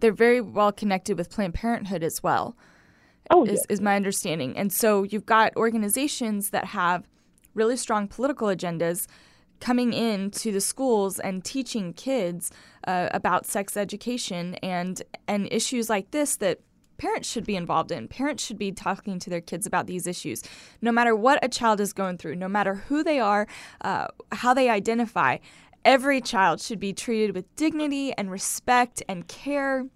they're 0.00 0.12
very 0.12 0.40
well 0.40 0.72
connected 0.72 1.16
with 1.16 1.30
Planned 1.30 1.54
Parenthood 1.54 2.02
as 2.02 2.22
well. 2.22 2.56
Oh, 3.30 3.44
is, 3.44 3.52
yes. 3.52 3.66
is 3.68 3.80
my 3.80 3.96
understanding. 3.96 4.56
And 4.56 4.72
so 4.72 5.02
you've 5.02 5.26
got 5.26 5.54
organizations 5.56 6.50
that 6.50 6.66
have 6.66 7.06
really 7.54 7.76
strong 7.76 8.08
political 8.08 8.48
agendas 8.48 9.06
coming 9.60 9.92
into 9.92 10.52
the 10.52 10.60
schools 10.60 11.18
and 11.18 11.44
teaching 11.44 11.92
kids 11.92 12.50
uh, 12.86 13.08
about 13.12 13.44
sex 13.44 13.76
education 13.76 14.54
and 14.56 15.02
and 15.26 15.48
issues 15.50 15.90
like 15.90 16.10
this 16.12 16.36
that 16.36 16.60
parents 16.96 17.28
should 17.30 17.44
be 17.44 17.56
involved 17.56 17.92
in. 17.92 18.08
Parents 18.08 18.44
should 18.44 18.58
be 18.58 18.72
talking 18.72 19.18
to 19.20 19.30
their 19.30 19.40
kids 19.40 19.66
about 19.66 19.86
these 19.86 20.06
issues, 20.06 20.42
no 20.82 20.92
matter 20.92 21.14
what 21.14 21.38
a 21.44 21.48
child 21.48 21.80
is 21.80 21.92
going 21.92 22.18
through, 22.18 22.34
no 22.34 22.48
matter 22.48 22.74
who 22.74 23.04
they 23.04 23.20
are, 23.20 23.46
uh, 23.82 24.08
how 24.32 24.52
they 24.52 24.68
identify. 24.68 25.38
Every 25.84 26.20
child 26.20 26.60
should 26.60 26.80
be 26.80 26.92
treated 26.92 27.34
with 27.34 27.54
dignity 27.56 28.12
and 28.12 28.30
respect 28.30 29.02
and 29.08 29.26
care. 29.26 29.86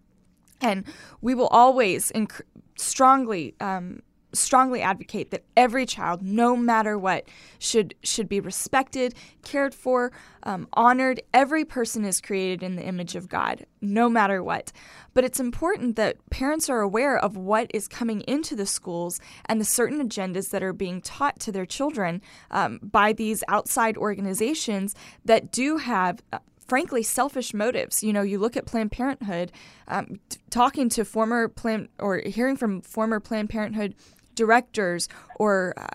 And 0.61 0.85
we 1.21 1.35
will 1.35 1.49
always 1.49 2.13
inc- 2.13 2.41
strongly 2.77 3.55
um, 3.61 4.03
strongly 4.33 4.81
advocate 4.83 5.31
that 5.31 5.45
every 5.57 5.87
child, 5.87 6.23
no 6.23 6.57
matter 6.57 6.99
what, 6.99 7.27
should 7.59 7.95
should 8.03 8.29
be 8.29 8.41
respected, 8.41 9.15
cared 9.43 9.75
for, 9.75 10.13
um, 10.43 10.69
honored. 10.73 11.23
Every 11.33 11.65
person 11.65 12.05
is 12.05 12.21
created 12.21 12.63
in 12.63 12.77
the 12.77 12.83
image 12.83 13.15
of 13.15 13.29
God, 13.29 13.67
no 13.81 14.09
matter 14.09 14.43
what. 14.43 14.73
But 15.15 15.25
it's 15.25 15.41
important 15.41 15.97
that 15.97 16.17
parents 16.31 16.71
are 16.71 16.81
aware 16.81 17.19
of 17.19 17.37
what 17.37 17.71
is 17.75 17.89
coming 17.89 18.23
into 18.23 18.57
the 18.57 18.67
schools 18.67 19.21
and 19.47 19.61
the 19.61 19.65
certain 19.65 20.07
agendas 20.07 20.51
that 20.51 20.63
are 20.63 20.73
being 20.73 21.01
taught 21.01 21.39
to 21.41 21.53
their 21.53 21.67
children 21.67 22.23
um, 22.51 22.81
by 22.83 23.13
these 23.13 23.45
outside 23.49 23.97
organizations 23.97 24.95
that 25.25 25.53
do 25.53 25.79
have. 25.79 26.23
Uh, 26.33 26.39
frankly 26.69 27.03
selfish 27.03 27.53
motives. 27.53 28.03
You 28.03 28.15
know, 28.15 28.23
you 28.23 28.39
look 28.39 28.57
at 28.57 28.65
Planned 28.65 28.93
Parenthood, 28.93 29.53
um, 29.89 30.21
t- 30.31 30.39
talking 30.49 30.89
to 30.91 31.05
former 31.05 31.49
Planned 31.49 31.89
or 31.99 32.23
hearing 32.25 32.57
from 32.57 32.81
former 32.81 33.21
Planned 33.21 33.51
Parenthood 33.51 33.95
directors 34.35 35.09
or 35.37 35.75
uh, 35.77 35.87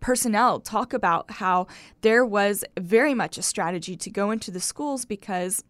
personnel 0.00 0.60
talk 0.60 0.92
about 0.92 1.30
how 1.30 1.66
there 2.02 2.24
was 2.24 2.64
very 2.78 3.14
much 3.14 3.38
a 3.38 3.42
strategy 3.42 3.96
to 3.96 4.10
go 4.10 4.30
into 4.30 4.50
the 4.50 4.60
schools 4.60 5.04
because 5.04 5.64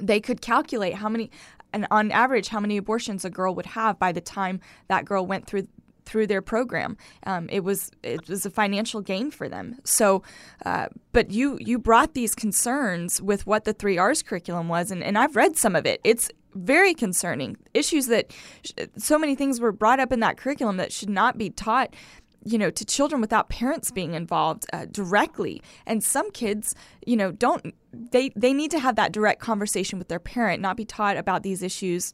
they 0.00 0.20
could 0.20 0.40
calculate 0.40 0.94
how 0.94 1.08
many 1.08 1.30
and 1.72 1.86
on 1.90 2.10
average 2.12 2.48
how 2.48 2.60
many 2.60 2.76
abortions 2.76 3.24
a 3.24 3.30
girl 3.30 3.54
would 3.54 3.66
have 3.66 3.98
by 3.98 4.12
the 4.12 4.20
time 4.20 4.60
that 4.88 5.04
girl 5.04 5.26
went 5.26 5.46
through 5.46 5.66
through 6.04 6.26
their 6.26 6.42
program. 6.42 6.96
Um, 7.26 7.48
it 7.50 7.60
was 7.60 7.90
it 8.02 8.28
was 8.28 8.44
a 8.44 8.50
financial 8.50 9.00
gain 9.00 9.30
for 9.30 9.48
them. 9.48 9.78
So, 9.84 10.22
uh, 10.64 10.88
but 11.12 11.30
you 11.30 11.58
you 11.60 11.78
brought 11.78 12.14
these 12.14 12.34
concerns 12.34 13.20
with 13.20 13.46
what 13.46 13.64
the 13.64 13.72
three 13.72 13.98
R's 13.98 14.22
curriculum 14.22 14.68
was, 14.68 14.90
and, 14.90 15.02
and 15.02 15.18
I've 15.18 15.36
read 15.36 15.56
some 15.56 15.74
of 15.74 15.86
it. 15.86 16.00
It's 16.04 16.30
very 16.54 16.94
concerning. 16.94 17.56
Issues 17.72 18.06
that 18.06 18.32
sh- 18.64 18.72
so 18.96 19.18
many 19.18 19.34
things 19.34 19.60
were 19.60 19.72
brought 19.72 20.00
up 20.00 20.12
in 20.12 20.20
that 20.20 20.36
curriculum 20.36 20.76
that 20.78 20.92
should 20.92 21.10
not 21.10 21.38
be 21.38 21.50
taught 21.50 21.94
you 22.46 22.58
know 22.58 22.70
to 22.70 22.84
children 22.84 23.22
without 23.22 23.48
parents 23.48 23.90
being 23.90 24.12
involved 24.12 24.66
uh, 24.74 24.84
directly 24.90 25.62
and 25.86 26.04
some 26.04 26.30
kids 26.30 26.74
you 27.06 27.16
know 27.16 27.32
don't 27.32 27.74
they 27.90 28.30
they 28.36 28.52
need 28.52 28.70
to 28.70 28.78
have 28.78 28.96
that 28.96 29.12
direct 29.12 29.40
conversation 29.40 29.98
with 29.98 30.08
their 30.08 30.18
parent 30.18 30.60
not 30.60 30.76
be 30.76 30.84
taught 30.84 31.16
about 31.16 31.42
these 31.42 31.62
issues 31.62 32.12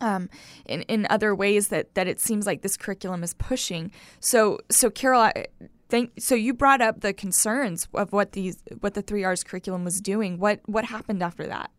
um, 0.00 0.28
in, 0.66 0.82
in 0.82 1.06
other 1.10 1.34
ways 1.34 1.68
that, 1.68 1.94
that 1.94 2.08
it 2.08 2.20
seems 2.20 2.46
like 2.46 2.62
this 2.62 2.76
curriculum 2.76 3.22
is 3.22 3.34
pushing. 3.34 3.90
So 4.20 4.58
so 4.70 4.90
Carol, 4.90 5.20
I, 5.20 5.46
thank 5.88 6.12
so 6.18 6.34
you 6.34 6.54
brought 6.54 6.80
up 6.80 7.00
the 7.00 7.12
concerns 7.12 7.88
of 7.94 8.12
what 8.12 8.32
these 8.32 8.62
what 8.80 8.94
the 8.94 9.02
three 9.02 9.24
R's 9.24 9.44
curriculum 9.44 9.84
was 9.84 10.00
doing. 10.00 10.38
What 10.38 10.60
what 10.66 10.84
happened 10.84 11.22
after 11.22 11.46
that? 11.46 11.70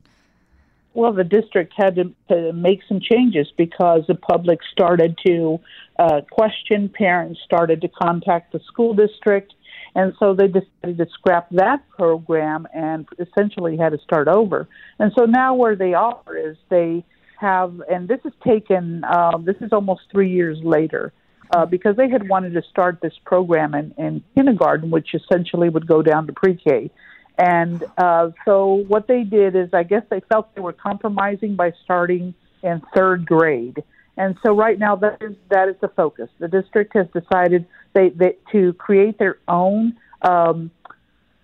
Well, 0.96 1.12
the 1.12 1.26
district 1.26 1.74
had 1.76 1.96
to, 1.96 2.14
to 2.30 2.54
make 2.54 2.80
some 2.88 3.02
changes 3.02 3.52
because 3.58 4.04
the 4.08 4.16
public 4.16 4.60
started 4.72 5.20
to 5.28 5.60
uh, 6.00 6.22
question, 6.32 6.88
parents 6.88 7.42
started 7.44 7.82
to 7.82 7.90
contact 7.90 8.54
the 8.54 8.62
school 8.66 8.94
district, 8.94 9.54
and 9.94 10.14
so 10.20 10.34
they 10.34 10.48
decided 10.48 10.98
to 10.98 11.06
scrap 11.12 11.50
that 11.52 11.84
program 11.90 12.66
and 12.74 13.06
essentially 13.20 13.76
had 13.76 13.90
to 13.90 14.00
start 14.00 14.30
over. 14.30 14.70
And 14.98 15.12
so 15.18 15.26
now 15.26 15.54
where 15.54 15.76
they 15.76 15.94
are 15.94 16.24
is 16.34 16.56
they 16.70 17.04
have, 17.42 17.82
and 17.92 18.08
this 18.08 18.22
has 18.24 18.34
taken, 18.48 19.04
uh, 19.04 19.38
this 19.40 19.58
is 19.60 19.74
almost 19.74 20.04
three 20.12 20.32
years 20.32 20.58
later. 20.64 21.12
Uh, 21.56 21.64
because 21.64 21.96
they 21.96 22.10
had 22.10 22.28
wanted 22.28 22.54
to 22.54 22.62
start 22.72 22.98
this 23.04 23.14
program 23.24 23.76
in, 23.76 23.94
in 24.00 24.24
kindergarten, 24.34 24.90
which 24.90 25.14
essentially 25.14 25.70
would 25.70 25.86
go 25.86 26.02
down 26.02 26.26
to 26.26 26.34
pre-K. 26.34 26.90
And 27.38 27.84
uh, 27.98 28.32
so 28.46 28.86
what 28.88 29.08
they 29.08 29.24
did 29.24 29.56
is, 29.56 29.70
I 29.74 29.84
guess 29.84 30.04
they 30.10 30.22
felt 30.22 30.54
they 30.56 30.62
were 30.62 30.74
compromising 30.74 31.56
by 31.56 31.74
starting 31.84 32.34
in 32.64 32.82
third 32.94 33.26
grade. 33.26 33.84
And 34.18 34.38
so 34.44 34.56
right 34.56 34.80
now 34.80 34.96
that 34.98 35.22
is 35.22 35.36
that 35.50 35.68
is 35.68 35.76
the 35.82 35.90
focus. 35.90 36.30
The 36.40 36.48
district 36.48 36.96
has 36.96 37.08
decided 37.14 37.66
they, 37.94 38.10
they 38.10 38.38
to 38.54 38.74
create 38.74 39.20
their 39.20 39.38
own 39.48 39.98
um, 40.22 40.72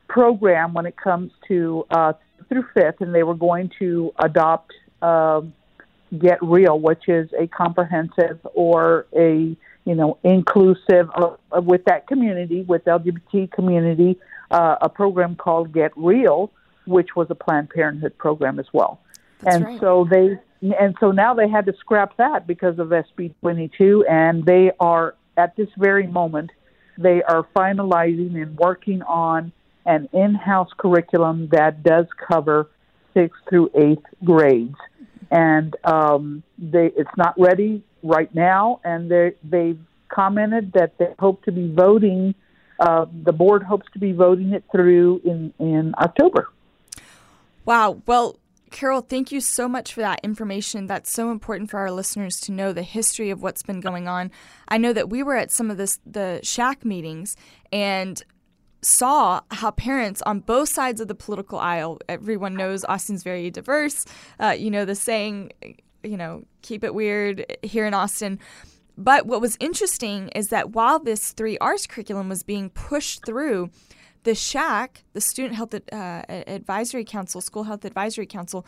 program 0.07 0.74
when 0.74 0.86
it 0.86 0.95
comes 0.95 1.31
to 1.50 1.86
uh, 1.91 2.13
through 2.48 2.65
fifth, 2.74 3.01
and 3.01 3.13
they 3.13 3.24
were 3.24 3.36
going 3.36 3.71
to 3.79 4.13
adopt 4.19 4.71
uh, 5.01 5.41
Get 6.17 6.41
Real, 6.41 6.79
which 6.79 7.07
is 7.07 7.29
a 7.38 7.48
comprehensive 7.48 8.39
or 8.53 9.05
a 9.13 9.55
you 9.86 9.95
know 9.95 10.17
inclusive 10.24 11.10
uh, 11.13 11.36
with 11.62 11.83
that 11.86 12.07
community, 12.07 12.62
with 12.62 12.86
LGBT 12.86 13.51
community 13.51 14.17
uh, 14.51 14.77
a 14.81 14.89
program 14.89 15.36
called 15.36 15.74
Get 15.74 15.91
Real, 15.96 16.51
which 16.86 17.15
was 17.15 17.27
a 17.29 17.36
Planned 17.36 17.70
Parenthood 17.70 18.17
program 18.17 18.60
as 18.60 18.67
well. 18.74 19.00
That's 19.39 19.55
and 19.55 19.65
right. 19.65 19.79
so 19.79 20.08
they 20.10 20.38
and 20.77 20.96
so 21.00 21.12
now 21.12 21.34
they 21.34 21.50
had 21.50 21.65
to 21.65 21.74
scrap 21.79 22.17
that 22.17 22.46
because 22.46 22.77
of 22.77 22.89
SB 22.89 23.34
22, 23.41 24.05
and 24.08 24.46
they 24.46 24.72
are 24.79 25.15
at 25.38 25.55
this 25.55 25.70
very 25.77 26.05
moment 26.05 26.51
they 26.98 27.24
are 27.24 27.48
finalizing 27.55 28.41
and 28.41 28.58
working 28.58 29.01
on 29.03 29.51
an 29.86 30.08
in-house 30.13 30.70
curriculum 30.77 31.48
that 31.51 31.81
does 31.84 32.05
cover 32.27 32.70
sixth 33.13 33.39
through 33.50 33.72
eighth 33.75 34.05
grades, 34.24 34.75
and 35.31 35.75
um, 35.84 36.43
they 36.58 36.88
it's 36.96 37.17
not 37.17 37.34
ready 37.39 37.84
right 38.03 38.34
now, 38.36 38.79
and 38.84 39.10
they 39.10 39.34
they've 39.43 39.79
commented 40.10 40.74
that 40.74 40.98
they 40.98 41.13
hope 41.17 41.43
to 41.43 41.51
be 41.51 41.72
voting 41.74 42.36
uh, 42.81 43.05
the 43.23 43.31
board 43.31 43.63
hopes 43.63 43.88
to 43.93 44.00
be 44.00 44.11
voting 44.11 44.53
it 44.53 44.63
through 44.71 45.21
in, 45.23 45.53
in 45.59 45.93
October. 46.00 46.50
Wow. 47.63 48.01
Well, 48.07 48.39
Carol, 48.71 49.01
thank 49.01 49.31
you 49.31 49.39
so 49.39 49.67
much 49.67 49.93
for 49.93 50.01
that 50.01 50.19
information. 50.23 50.88
That's 50.88 51.11
so 51.11 51.29
important 51.29 51.69
for 51.69 51.77
our 51.77 51.91
listeners 51.91 52.39
to 52.41 52.51
know 52.51 52.73
the 52.73 52.81
history 52.81 53.29
of 53.29 53.43
what's 53.43 53.61
been 53.61 53.81
going 53.81 54.07
on. 54.07 54.31
I 54.67 54.77
know 54.77 54.93
that 54.93 55.09
we 55.09 55.21
were 55.21 55.35
at 55.35 55.51
some 55.51 55.69
of 55.69 55.77
this, 55.77 56.00
the 56.05 56.39
SHAC 56.41 56.83
meetings 56.83 57.35
and 57.71 58.23
saw 58.81 59.41
how 59.51 59.71
parents 59.71 60.23
on 60.23 60.39
both 60.39 60.69
sides 60.69 61.00
of 61.00 61.07
the 61.07 61.13
political 61.13 61.59
aisle, 61.59 62.00
everyone 62.09 62.55
knows 62.55 62.83
Austin's 62.85 63.21
very 63.21 63.51
diverse. 63.51 64.05
Uh, 64.39 64.55
you 64.57 64.71
know, 64.71 64.85
the 64.85 64.95
saying, 64.95 65.51
you 66.03 66.17
know, 66.17 66.43
keep 66.63 66.83
it 66.83 66.95
weird 66.95 67.45
here 67.61 67.85
in 67.85 67.93
Austin. 67.93 68.39
But 69.03 69.25
what 69.25 69.41
was 69.41 69.58
interesting 69.60 70.29
is 70.29 70.50
that 70.50 70.72
while 70.72 71.00
this 71.00 71.31
three 71.31 71.58
R's 71.58 71.88
curriculum 71.88 72.29
was 72.29 72.43
being 72.43 72.70
pushed 72.70 73.25
through, 73.25 73.72
the 74.24 74.36
SHAC, 74.36 75.03
the 75.13 75.22
Student 75.22 75.55
Health 75.55 75.74
uh, 75.74 76.24
Advisory 76.29 77.03
Council, 77.03 77.41
School 77.41 77.63
Health 77.63 77.84
Advisory 77.84 78.27
Council, 78.27 78.63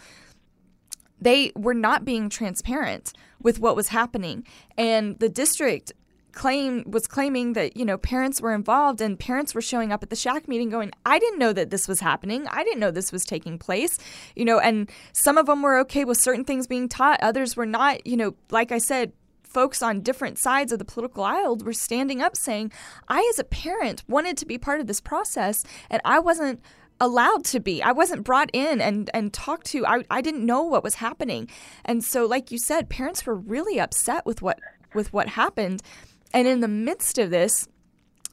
they 1.22 1.52
were 1.56 1.76
not 1.76 2.04
being 2.04 2.30
transparent 2.30 3.14
with 3.42 3.60
what 3.60 3.76
was 3.76 3.90
happening, 3.90 4.44
and 4.76 5.20
the 5.20 5.30
district 5.30 5.94
claim 6.32 6.84
was 6.88 7.06
claiming 7.06 7.54
that 7.54 7.78
you 7.78 7.86
know 7.86 7.96
parents 7.96 8.42
were 8.42 8.56
involved 8.56 9.02
and 9.02 9.20
parents 9.20 9.54
were 9.54 9.62
showing 9.62 9.92
up 9.92 10.02
at 10.02 10.10
the 10.10 10.16
SHAC 10.16 10.48
meeting 10.48 10.72
going 10.72 10.92
I 11.06 11.20
didn't 11.20 11.38
know 11.38 11.54
that 11.54 11.70
this 11.70 11.88
was 11.88 12.00
happening. 12.00 12.48
I 12.48 12.64
didn't 12.64 12.80
know 12.80 12.90
this 12.90 13.12
was 13.12 13.24
taking 13.24 13.60
place. 13.60 14.00
You 14.36 14.46
know 14.46 14.60
and 14.60 14.90
some 15.12 15.38
of 15.38 15.46
them 15.46 15.62
were 15.62 15.78
okay 15.82 16.06
with 16.06 16.18
certain 16.20 16.44
things 16.44 16.66
being 16.66 16.90
taught. 16.90 17.22
Others 17.22 17.56
were 17.56 17.68
not. 17.68 18.08
You 18.08 18.18
know 18.18 18.36
like 18.50 18.72
I 18.72 18.80
said 18.80 19.14
folks 19.54 19.82
on 19.82 20.02
different 20.02 20.38
sides 20.38 20.72
of 20.72 20.80
the 20.80 20.86
political 20.86 21.24
aisle 21.24 21.58
were 21.58 21.74
standing 21.74 22.22
up 22.22 22.36
saying, 22.36 22.72
I, 23.08 23.28
as 23.32 23.40
a 23.40 23.44
parent, 23.44 24.04
wanted 24.08 24.38
to 24.38 24.46
be 24.46 24.58
part 24.58 24.80
of 24.80 24.88
this 24.88 25.00
process, 25.00 25.64
and 25.90 26.02
I 26.04 26.20
wasn't 26.20 26.60
allowed 27.00 27.44
to 27.46 27.60
be. 27.60 27.82
I 27.84 27.92
wasn't 27.92 28.24
brought 28.24 28.50
in 28.54 28.82
and, 28.82 29.10
and 29.14 29.34
talked 29.34 29.68
to. 29.68 29.86
I, 29.86 30.04
I 30.10 30.22
didn't 30.22 30.46
know 30.46 30.64
what 30.64 30.84
was 30.84 30.96
happening. 30.96 31.50
And 31.86 32.04
so, 32.04 32.26
like 32.26 32.52
you 32.52 32.58
said, 32.58 32.90
parents 32.90 33.26
were 33.26 33.36
really 33.36 33.80
upset 33.80 34.26
with 34.26 34.42
what 34.42 34.60
with 34.94 35.12
what 35.12 35.30
happened. 35.30 35.82
And 36.34 36.48
in 36.48 36.60
the 36.60 36.68
midst 36.68 37.18
of 37.18 37.30
this, 37.30 37.68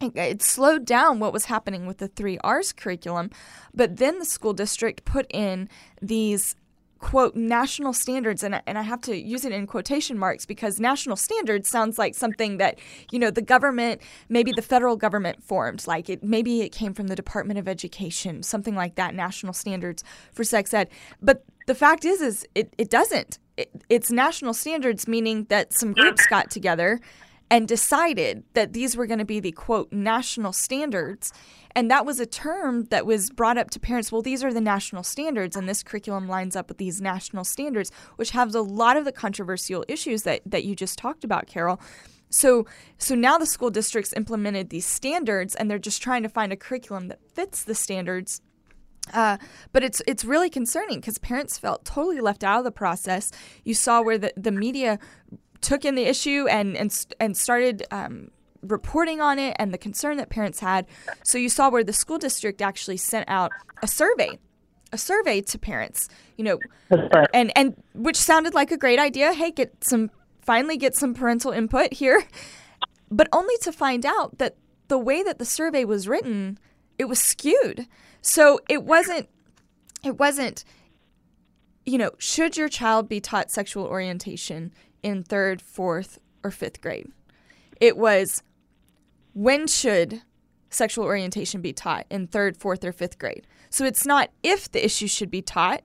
it 0.00 0.43
slowed 0.43 0.85
down 0.85 1.19
what 1.19 1.33
was 1.33 1.47
happening 1.47 1.87
with 1.87 1.99
the 1.99 2.09
three 2.09 2.39
R's 2.39 2.73
curriculum, 2.73 3.31
but 3.75 3.99
then 3.99 4.19
the 4.19 4.25
school 4.25 4.55
district 4.55 5.05
put 5.05 5.27
in 5.31 5.69
these 6.00 6.57
quote 7.00 7.35
national 7.35 7.92
standards 7.92 8.42
and, 8.42 8.62
and 8.66 8.78
i 8.78 8.83
have 8.83 9.00
to 9.00 9.16
use 9.16 9.45
it 9.45 9.52
in 9.52 9.66
quotation 9.66 10.19
marks 10.19 10.47
because 10.47 10.78
national 10.78 11.16
standards 11.16 11.69
sounds 11.69 11.99
like 11.99 12.14
something 12.14 12.59
that 12.59 12.78
you 13.11 13.19
know 13.19 13.30
the 13.30 13.42
government 13.42 14.00
maybe 14.28 14.52
the 14.52 14.62
federal 14.62 14.97
government 14.97 15.42
formed. 15.42 15.87
Like 15.87 16.09
it 16.09 16.23
maybe 16.23 16.62
it 16.62 16.71
came 16.71 16.95
from 16.95 17.09
the 17.09 17.16
department 17.16 17.59
of 17.59 17.69
education 17.69 18.42
something 18.42 18.75
like 18.75 18.95
that 18.95 19.14
national 19.14 19.52
standards 19.52 20.04
for 20.33 20.45
sex 20.45 20.73
ed. 20.73 20.88
But 21.21 21.45
the 21.66 21.75
fact 21.75 22.04
is 22.04 22.21
is 22.21 22.47
it, 22.54 22.73
it 22.78 22.90
doesn't. 22.90 23.38
It, 23.57 23.71
it's 23.88 24.11
national 24.11 24.54
standards 24.54 25.09
meaning 25.09 25.45
that 25.49 25.73
some 25.73 25.92
groups 25.92 26.26
got 26.26 26.50
together 26.50 27.00
and 27.50 27.66
decided 27.66 28.45
that 28.54 28.73
these 28.73 28.97
were 28.97 29.07
going 29.07 29.19
to 29.19 29.25
be 29.25 29.40
the 29.40 29.52
quote 29.52 29.92
national 29.92 30.52
standards 30.52 31.33
and 31.75 31.90
that 31.90 32.04
was 32.04 32.19
a 32.19 32.26
term 32.26 32.85
that 32.87 33.07
was 33.07 33.30
brought 33.30 33.59
up 33.59 33.71
to 33.71 33.80
parents. 33.80 34.11
Well, 34.11 34.23
these 34.23 34.42
are 34.42 34.52
the 34.52 34.61
national 34.61 35.02
standards, 35.02 35.57
and 35.57 35.69
this 35.69 35.83
curriculum 35.83 36.28
lines 36.28 36.57
up 36.57 36.69
with 36.69 36.78
these 36.78 37.00
national 37.00 37.45
standards, 37.45 37.92
which 38.16 38.30
has 38.30 38.54
a 38.54 38.62
lot 38.62 38.97
of 38.97 39.04
the 39.04 39.12
controversial 39.12 39.85
issues 39.88 40.25
that, 40.25 40.42
that 40.47 40.64
you 40.64 40.75
just 40.75 40.99
talked 40.99 41.25
about, 41.25 41.47
Carol. 41.47 41.80
So, 42.28 42.66
so 42.99 43.14
now 43.14 43.38
the 43.38 43.47
school 43.47 43.71
districts 43.71 44.12
implemented 44.16 44.71
these 44.71 44.87
standards, 44.87 45.54
and 45.54 45.71
they're 45.71 45.78
just 45.78 46.02
trying 46.02 46.23
to 46.23 46.28
find 46.28 46.52
a 46.52 46.57
curriculum 46.57 47.09
that 47.09 47.21
fits 47.35 47.64
the 47.64 47.75
standards. 47.75 48.40
Uh, 49.12 49.38
but 49.73 49.83
it's 49.83 50.02
it's 50.07 50.25
really 50.25 50.50
concerning 50.50 51.00
because 51.00 51.19
parents 51.19 51.59
felt 51.59 51.85
totally 51.85 52.21
left 52.21 52.45
out 52.45 52.59
of 52.59 52.64
the 52.64 52.71
process. 52.71 53.33
You 53.64 53.75
saw 53.75 54.02
where 54.02 54.19
the, 54.19 54.33
the 54.37 54.52
media 54.52 55.00
took 55.61 55.85
in 55.85 55.95
the 55.95 56.05
issue 56.05 56.47
and 56.49 56.76
and 56.76 57.07
and 57.19 57.37
started 57.37 57.85
um, 57.90 58.31
reporting 58.62 59.21
on 59.21 59.38
it 59.38 59.57
and 59.59 59.73
the 59.73 59.79
concern 59.79 60.17
that 60.19 60.31
parents 60.31 60.61
had. 60.61 60.87
So 61.23 61.38
you 61.38 61.49
saw 61.49 61.71
where 61.71 61.85
the 61.85 61.93
school 61.93 62.19
district 62.19 62.62
actually 62.62 62.97
sent 62.97 63.29
out 63.29 63.52
a 63.83 63.88
survey, 63.88 64.38
a 64.93 64.99
survey 64.99 65.40
to 65.43 65.59
parents, 65.59 66.08
you 66.37 66.45
know, 66.45 66.58
and 67.34 67.52
and 67.56 67.76
which 67.95 68.17
sounded 68.17 68.54
like 68.54 68.71
a 68.71 68.76
great 68.76 68.99
idea. 68.99 69.32
Hey, 69.32 69.50
get 69.50 69.84
some 69.84 70.11
finally 70.43 70.76
get 70.76 70.97
some 70.97 71.15
parental 71.15 71.52
input 71.52 71.93
here, 71.93 72.23
but 73.11 73.28
only 73.32 73.56
to 73.63 73.73
find 73.73 74.04
out 74.04 74.39
that 74.39 74.56
the 74.89 74.99
way 74.99 75.23
that 75.23 75.39
the 75.39 75.45
survey 75.45 75.84
was 75.84 76.08
written, 76.08 76.58
it 76.99 77.04
was 77.04 77.19
skewed. 77.19 77.87
So 78.23 78.61
it 78.69 78.84
wasn't 78.84 79.28
it 80.04 80.19
wasn't 80.19 80.65
you 81.87 81.99
know, 81.99 82.11
should 82.19 82.56
your 82.56 82.69
child 82.69 83.08
be 83.08 83.21
taught 83.21 83.50
sexual 83.50 83.84
orientation 83.84 84.73
in 85.02 85.25
3rd, 85.25 85.63
4th, 85.63 86.19
or 86.43 86.50
5th 86.50 86.80
grade? 86.80 87.10
It 87.80 87.97
was 87.97 88.43
when 89.32 89.67
should 89.67 90.23
sexual 90.71 91.04
orientation 91.04 91.60
be 91.60 91.73
taught 91.73 92.06
in 92.10 92.26
third, 92.26 92.56
fourth, 92.56 92.84
or 92.84 92.93
fifth 92.93 93.19
grade? 93.19 93.47
So 93.69 93.84
it's 93.84 94.06
not 94.06 94.30
if 94.43 94.71
the 94.71 94.84
issue 94.84 95.06
should 95.06 95.30
be 95.30 95.43
taught 95.43 95.82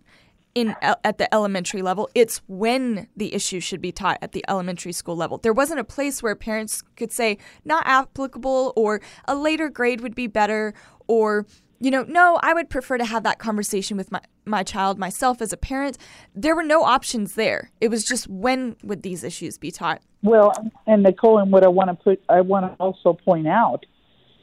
in 0.54 0.74
at 0.82 1.18
the 1.18 1.32
elementary 1.34 1.82
level. 1.82 2.10
It's 2.16 2.42
when 2.48 3.08
the 3.16 3.34
issue 3.34 3.60
should 3.60 3.82
be 3.82 3.92
taught 3.92 4.18
at 4.22 4.32
the 4.32 4.44
elementary 4.48 4.94
school 4.94 5.16
level. 5.16 5.38
There 5.38 5.54
wasn't 5.54 5.82
a 5.82 5.84
place 5.84 6.24
where 6.24 6.36
parents 6.36 6.82
could 6.96 7.12
say 7.12 7.38
not 7.66 7.86
applicable 7.86 8.72
or 8.76 9.02
a 9.26 9.36
later 9.36 9.70
grade 9.70 10.00
would 10.00 10.16
be 10.16 10.28
better 10.28 10.74
or 11.08 11.46
you 11.80 11.92
know, 11.92 12.04
no, 12.04 12.40
I 12.42 12.54
would 12.54 12.70
prefer 12.70 12.98
to 12.98 13.06
have 13.06 13.24
that 13.24 13.40
conversation 13.40 13.98
with 13.98 14.12
my, 14.12 14.22
my 14.46 14.64
child 14.64 14.98
myself 14.98 15.42
as 15.42 15.52
a 15.52 15.58
parent. 15.58 15.98
There 16.34 16.56
were 16.56 16.64
no 16.64 16.84
options 16.84 17.36
there. 17.36 17.72
It 17.82 17.90
was 17.90 18.04
just 18.04 18.28
when 18.28 18.76
would 18.84 19.04
these 19.04 19.24
issues 19.24 19.58
be 19.58 19.72
taught? 19.72 20.02
Well, 20.24 20.54
and 20.88 21.04
Nicole, 21.04 21.40
and 21.40 21.52
what 21.52 21.64
I 21.64 21.68
want 21.68 21.90
to 21.90 21.96
put, 21.96 22.24
I 22.30 22.42
want 22.42 22.66
to 22.66 22.76
also 22.84 23.14
point 23.14 23.48
out 23.48 23.86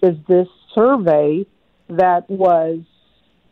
is 0.02 0.16
this 0.28 0.48
survey 0.74 1.46
that 1.88 2.28
was 2.28 2.80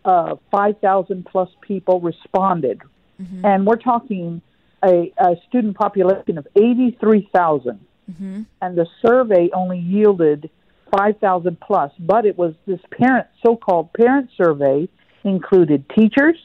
uh, 0.04 0.36
5,000 0.50 1.26
plus 1.26 1.48
people 1.60 2.00
responded. 2.00 2.80
Mm-hmm. 3.20 3.44
And 3.44 3.66
we're 3.66 3.76
talking 3.76 4.42
a, 4.84 5.12
a, 5.18 5.36
student 5.48 5.76
population 5.76 6.38
of 6.38 6.46
83,000. 6.56 7.80
Mm-hmm. 8.10 8.42
And 8.62 8.78
the 8.78 8.86
survey 9.04 9.50
only 9.52 9.78
yielded 9.78 10.50
5,000 10.96 11.58
plus, 11.60 11.92
but 11.98 12.26
it 12.26 12.36
was 12.36 12.54
this 12.66 12.80
parent, 12.90 13.26
so 13.44 13.56
called 13.56 13.92
parent 13.92 14.30
survey, 14.36 14.88
included 15.24 15.84
teachers, 15.90 16.36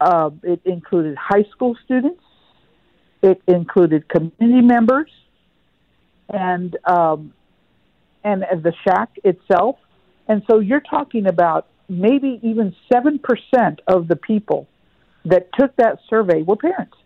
uh, 0.00 0.30
it 0.42 0.60
included 0.64 1.16
high 1.16 1.44
school 1.52 1.76
students, 1.84 2.22
it 3.22 3.42
included 3.46 4.08
community 4.08 4.66
members 4.66 5.10
and 6.32 6.76
um, 6.86 7.34
and 8.24 8.42
the 8.62 8.72
SHAC 8.86 9.08
itself. 9.24 9.76
And 10.28 10.42
so 10.50 10.58
you're 10.58 10.80
talking 10.80 11.26
about 11.26 11.66
maybe 11.88 12.40
even 12.42 12.74
seven 12.92 13.18
percent 13.18 13.80
of 13.86 14.08
the 14.08 14.16
people 14.16 14.68
that 15.24 15.48
took 15.58 15.74
that 15.76 15.98
survey 16.08 16.42
were 16.42 16.56
parents. 16.56 16.96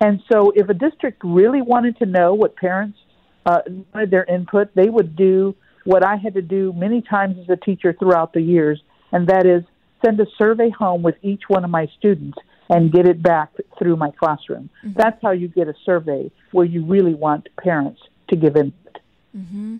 And 0.00 0.22
so 0.30 0.52
if 0.54 0.68
a 0.68 0.74
district 0.74 1.22
really 1.24 1.62
wanted 1.62 1.98
to 1.98 2.06
know 2.06 2.34
what 2.34 2.56
parents 2.56 2.98
uh, 3.46 3.60
wanted 3.94 4.10
their 4.10 4.24
input, 4.24 4.74
they 4.74 4.90
would 4.90 5.16
do 5.16 5.54
what 5.84 6.04
I 6.04 6.16
had 6.16 6.34
to 6.34 6.42
do 6.42 6.72
many 6.76 7.00
times 7.00 7.38
as 7.40 7.48
a 7.48 7.56
teacher 7.56 7.94
throughout 7.98 8.32
the 8.32 8.42
years, 8.42 8.82
and 9.12 9.28
that 9.28 9.46
is 9.46 9.62
send 10.04 10.20
a 10.20 10.26
survey 10.36 10.68
home 10.68 11.02
with 11.02 11.14
each 11.22 11.42
one 11.48 11.64
of 11.64 11.70
my 11.70 11.88
students 11.98 12.36
and 12.68 12.92
get 12.92 13.06
it 13.06 13.22
back 13.22 13.50
through 13.78 13.96
my 13.96 14.10
classroom. 14.10 14.68
Mm-hmm. 14.84 14.98
That's 15.00 15.20
how 15.22 15.30
you 15.30 15.48
get 15.48 15.68
a 15.68 15.74
survey 15.84 16.30
where 16.50 16.66
you 16.66 16.84
really 16.84 17.14
want 17.14 17.48
parents 17.62 18.00
to 18.28 18.36
give 18.36 18.56
input. 18.56 18.98
Mm-hmm. 19.36 19.76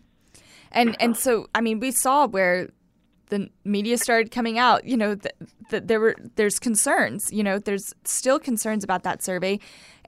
And 0.73 0.97
and 1.01 1.17
so 1.17 1.49
I 1.55 1.61
mean 1.61 1.81
we 1.81 1.91
saw 1.91 2.27
where 2.27 2.69
the 3.29 3.51
media 3.65 3.99
started 3.99 4.31
coming 4.31 4.59
out, 4.59 4.85
you 4.85 4.97
know, 4.97 5.15
that 5.15 5.35
th- 5.71 5.83
there 5.87 6.01
were 6.01 6.15
there's 6.37 6.59
concerns, 6.59 7.33
you 7.33 7.43
know, 7.43 7.59
there's 7.59 7.93
still 8.05 8.39
concerns 8.39 8.85
about 8.85 9.03
that 9.03 9.23
survey, 9.23 9.59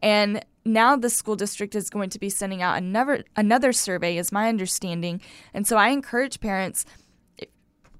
and 0.02 0.44
now 0.64 0.96
the 0.96 1.10
school 1.10 1.36
district 1.36 1.74
is 1.74 1.88
going 1.88 2.10
to 2.10 2.18
be 2.18 2.28
sending 2.28 2.62
out 2.62 2.78
another 2.78 3.24
another 3.36 3.72
survey, 3.72 4.16
is 4.16 4.32
my 4.32 4.48
understanding, 4.48 5.20
and 5.54 5.66
so 5.66 5.76
I 5.76 5.88
encourage 5.88 6.40
parents 6.40 6.84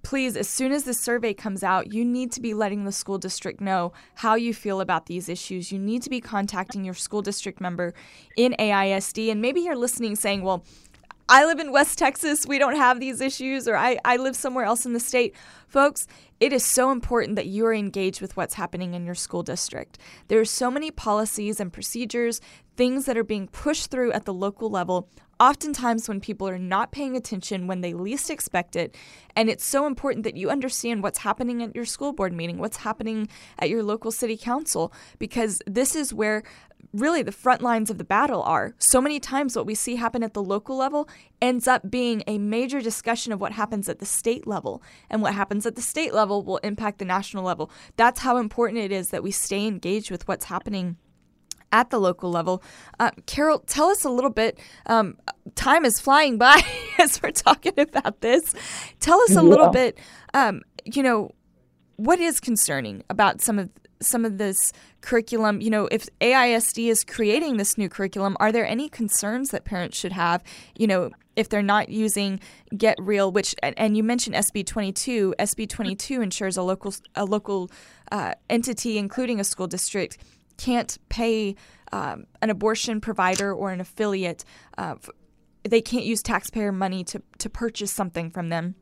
please, 0.09 0.39
as 0.39 0.49
soon 0.49 0.73
as 0.73 0.85
the 0.85 0.95
survey 0.95 1.35
comes 1.35 1.63
out, 1.63 1.93
you 1.93 2.03
need 2.03 2.33
to 2.33 2.41
be 2.41 2.55
letting 2.55 2.85
the 2.85 2.93
school 2.93 3.19
district 3.19 3.61
know 3.61 3.93
how 4.15 4.35
you 4.35 4.55
feel 4.55 4.81
about 4.81 5.05
these 5.05 5.29
issues. 5.29 5.71
You 5.71 5.79
need 5.79 6.03
to 6.03 6.09
be 6.09 6.19
contacting 6.19 6.83
your 6.83 6.95
school 6.95 7.21
district 7.21 7.61
member 7.61 7.93
in 8.35 8.55
AISD. 8.59 9.31
And 9.31 9.43
maybe 9.43 9.61
you're 9.61 9.77
listening 9.77 10.17
saying, 10.17 10.43
well, 10.43 10.65
I 11.29 11.45
live 11.45 11.59
in 11.59 11.73
West 11.73 11.99
Texas. 11.99 12.47
We 12.47 12.59
don't 12.59 12.77
have 12.77 13.01
these 13.01 13.21
issues, 13.21 13.69
or 13.69 13.77
I, 13.77 13.99
I 14.03 14.17
live 14.17 14.35
somewhere 14.35 14.65
else 14.65 14.87
in 14.87 14.95
the 14.95 15.01
state. 15.01 15.35
Folks, 15.69 16.07
it 16.41 16.51
is 16.51 16.65
so 16.65 16.91
important 16.91 17.37
that 17.37 17.47
you 17.47 17.67
are 17.67 17.75
engaged 17.75 18.23
with 18.23 18.39
what's 18.39 18.55
happening 18.55 18.95
in 18.95 19.05
your 19.05 19.15
school 19.15 19.43
district. 19.43 19.99
There 20.29 20.41
are 20.41 20.47
so 20.47 20.71
many 20.71 20.91
policies 20.91 21.61
and 21.61 21.71
procedures, 21.71 22.41
things 22.79 23.05
that 23.05 23.19
are 23.19 23.25
being 23.25 23.49
pushed 23.49 23.91
through 23.91 24.13
at 24.13 24.25
the 24.25 24.33
local 24.33 24.71
level, 24.71 25.11
oftentimes 25.39 26.09
when 26.09 26.21
people 26.21 26.49
are 26.49 26.59
not 26.59 26.91
paying 26.91 27.17
attention 27.17 27.67
when 27.67 27.83
they 27.83 27.93
least 27.93 28.31
expect 28.31 28.77
it. 28.77 28.97
And 29.37 29.51
it's 29.51 29.65
so 29.65 29.87
important 29.87 30.25
that 30.25 30.39
you 30.39 30.49
understand 30.49 31.03
what's 31.03 31.19
happening 31.19 31.63
at 31.63 31.77
your 31.77 31.85
school 31.85 32.15
board 32.15 32.33
meeting, 32.33 32.57
what's 32.57 32.79
happening 32.79 33.29
at 33.59 33.69
your 33.69 33.83
local 33.83 34.11
city 34.11 34.39
council, 34.39 34.91
because 35.19 35.61
this 35.67 35.95
is 35.95 36.15
where 36.15 36.45
really 36.93 37.23
the 37.23 37.33
front 37.33 37.61
lines 37.61 37.91
of 37.91 37.99
the 37.99 38.05
battle 38.05 38.43
are. 38.43 38.75
So 38.79 39.01
many 39.01 39.21
times, 39.21 39.55
what 39.55 39.67
we 39.67 39.75
see 39.75 39.97
happen 39.97 40.23
at 40.23 40.33
the 40.33 40.43
local 40.43 40.77
level 40.77 41.09
ends 41.41 41.69
up 41.69 41.91
being 41.91 42.23
a 42.27 42.39
major 42.39 42.81
discussion 42.81 43.33
of 43.33 43.41
what 43.41 43.53
happens 43.53 43.89
at 43.89 43.99
the 43.99 44.07
state 44.07 44.47
level. 44.47 44.83
And 45.11 45.23
what 45.23 45.35
happens 45.35 45.67
at 45.67 45.77
the 45.77 45.83
state 45.83 46.13
level 46.13 46.43
will 46.43 46.59
impact 46.59 46.99
the 46.99 47.05
national 47.05 47.45
level. 47.45 47.71
That's 47.97 48.21
how 48.21 48.37
important 48.37 48.83
it 48.83 48.93
is 48.93 49.11
that 49.11 49.23
we 49.23 49.31
stay 49.31 49.67
engaged 49.67 50.11
with 50.11 50.27
what's 50.27 50.47
happening 50.47 50.97
at 51.71 51.91
the 51.91 51.99
local 51.99 52.31
level. 52.31 52.63
Uh, 52.99 53.11
Carol, 53.27 53.61
tell 53.61 53.89
us 53.89 54.05
a 54.05 54.11
little 54.11 54.31
bit. 54.31 54.59
Um, 54.87 55.19
time 55.55 55.85
is 55.85 56.01
flying 56.01 56.39
by 56.39 56.63
as 56.99 57.23
we're 57.23 57.31
talking 57.31 57.79
about 57.79 58.21
this. 58.21 58.55
Tell 59.01 59.21
us 59.23 59.31
a 59.31 59.35
yeah. 59.35 59.41
little 59.41 59.69
bit. 59.71 59.99
Um, 60.35 60.63
you 60.85 61.03
know, 61.03 61.31
what 61.97 62.21
is 62.21 62.41
concerning 62.41 63.03
about 63.11 63.41
some 63.43 63.59
of 63.59 63.71
some 64.01 64.25
of 64.25 64.39
this 64.39 64.73
curriculum? 65.01 65.61
You 65.61 65.71
know, 65.71 65.89
if 65.91 66.09
AISD 66.21 66.89
is 66.89 67.05
creating 67.05 67.57
this 67.57 67.79
new 67.79 67.89
curriculum, 67.89 68.37
are 68.41 68.53
there 68.53 68.67
any 68.67 68.89
concerns 68.89 69.51
that 69.51 69.65
parents 69.65 69.99
should 69.99 70.13
have? 70.13 70.43
You 70.77 70.87
know, 70.87 71.11
if 71.37 71.49
they're 71.49 71.63
not 71.63 71.89
using 71.89 72.41
Get 72.77 72.97
Real, 73.01 73.31
which 73.31 73.55
and 73.63 73.97
you 73.97 74.03
mentioned 74.03 74.35
SB 74.35 74.67
22, 74.67 75.35
SB 75.39 75.69
22 75.69 76.21
ensures 76.21 76.57
a 76.57 76.63
local 76.63 76.95
a 77.15 77.25
local 77.25 77.71
uh, 78.11 78.35
entity, 78.51 78.99
including 78.99 79.39
a 79.39 79.45
school 79.45 79.69
district, 79.69 80.19
can't 80.57 80.99
pay 81.09 81.55
um, 81.93 82.27
an 82.43 82.51
abortion 82.51 83.01
provider 83.01 83.53
or 83.55 83.71
an 83.71 83.81
affiliate. 83.81 84.45
Uh, 84.77 84.97
they 85.63 85.81
can't 85.81 86.05
use 86.05 86.23
taxpayer 86.23 86.73
money 86.73 87.05
to 87.05 87.23
to 87.39 87.49
purchase 87.49 87.93
something 87.93 88.31
from 88.31 88.49
them. 88.49 88.75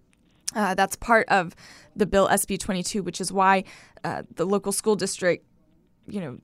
Uh, 0.54 0.74
that's 0.74 0.96
part 0.96 1.28
of 1.28 1.54
the 1.94 2.06
bill 2.06 2.28
SB 2.28 2.58
22, 2.58 3.02
which 3.02 3.20
is 3.20 3.32
why 3.32 3.64
uh, 4.04 4.22
the 4.36 4.46
local 4.46 4.72
school 4.72 4.96
district, 4.96 5.44
you 6.06 6.20
know, 6.20 6.38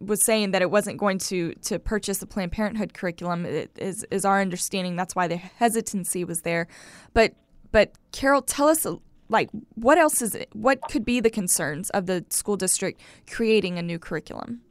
was 0.00 0.24
saying 0.24 0.52
that 0.52 0.62
it 0.62 0.70
wasn't 0.70 0.96
going 0.96 1.18
to 1.18 1.52
to 1.54 1.78
purchase 1.78 2.18
the 2.18 2.26
Planned 2.26 2.52
Parenthood 2.52 2.94
curriculum. 2.94 3.44
It 3.44 3.70
is 3.76 4.04
is 4.10 4.24
our 4.24 4.40
understanding. 4.40 4.96
That's 4.96 5.14
why 5.14 5.28
the 5.28 5.36
hesitancy 5.36 6.24
was 6.24 6.42
there. 6.42 6.66
But 7.12 7.34
but 7.70 7.92
Carol, 8.12 8.42
tell 8.42 8.68
us 8.68 8.86
like 9.28 9.50
what 9.74 9.98
else 9.98 10.22
is 10.22 10.34
it? 10.34 10.48
What 10.52 10.80
could 10.90 11.04
be 11.04 11.20
the 11.20 11.30
concerns 11.30 11.90
of 11.90 12.06
the 12.06 12.24
school 12.30 12.56
district 12.56 13.00
creating 13.30 13.78
a 13.78 13.82
new 13.82 13.98
curriculum? 13.98 14.62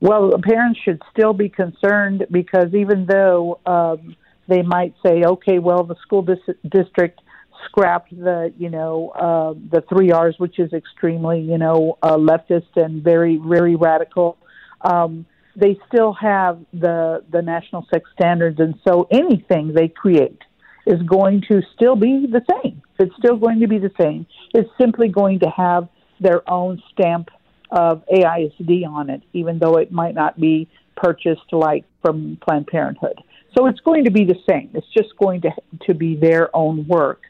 Well, 0.00 0.32
parents 0.42 0.80
should 0.84 1.00
still 1.12 1.32
be 1.32 1.48
concerned 1.48 2.26
because 2.30 2.74
even 2.74 3.06
though 3.06 3.60
um, 3.66 4.16
they 4.48 4.62
might 4.62 4.94
say, 5.04 5.24
okay, 5.24 5.58
well, 5.58 5.84
the 5.84 5.96
school 6.02 6.22
dis- 6.22 6.56
district 6.68 7.20
scrapped 7.66 8.10
the, 8.10 8.52
you 8.58 8.68
know, 8.68 9.10
uh, 9.10 9.54
the 9.70 9.82
three 9.88 10.10
R's, 10.10 10.34
which 10.38 10.58
is 10.58 10.72
extremely, 10.72 11.40
you 11.40 11.58
know, 11.58 11.98
uh, 12.02 12.16
leftist 12.16 12.76
and 12.76 13.02
very, 13.02 13.36
very 13.36 13.76
radical. 13.76 14.36
Um, 14.80 15.26
they 15.54 15.78
still 15.86 16.14
have 16.14 16.60
the 16.72 17.22
the 17.30 17.42
national 17.42 17.86
sex 17.92 18.08
standards, 18.14 18.58
and 18.58 18.74
so 18.88 19.06
anything 19.10 19.74
they 19.74 19.88
create 19.88 20.40
is 20.86 21.00
going 21.02 21.42
to 21.48 21.60
still 21.74 21.94
be 21.94 22.26
the 22.26 22.42
same. 22.50 22.82
It's 22.98 23.14
still 23.18 23.36
going 23.36 23.60
to 23.60 23.68
be 23.68 23.78
the 23.78 23.92
same. 24.00 24.26
It's 24.54 24.70
simply 24.80 25.08
going 25.08 25.40
to 25.40 25.50
have 25.50 25.88
their 26.20 26.48
own 26.50 26.82
stamp 26.92 27.28
of 27.70 28.02
AISD 28.12 28.86
on 28.86 29.10
it, 29.10 29.22
even 29.32 29.58
though 29.58 29.76
it 29.76 29.92
might 29.92 30.14
not 30.14 30.40
be 30.40 30.68
purchased 30.96 31.52
like 31.52 31.84
from 32.00 32.38
Planned 32.42 32.66
Parenthood. 32.66 33.22
So 33.56 33.66
it's 33.66 33.80
going 33.80 34.04
to 34.04 34.10
be 34.10 34.24
the 34.24 34.38
same. 34.48 34.70
It's 34.74 34.86
just 34.96 35.16
going 35.18 35.42
to 35.42 35.50
to 35.86 35.94
be 35.94 36.16
their 36.16 36.54
own 36.56 36.86
work. 36.88 37.22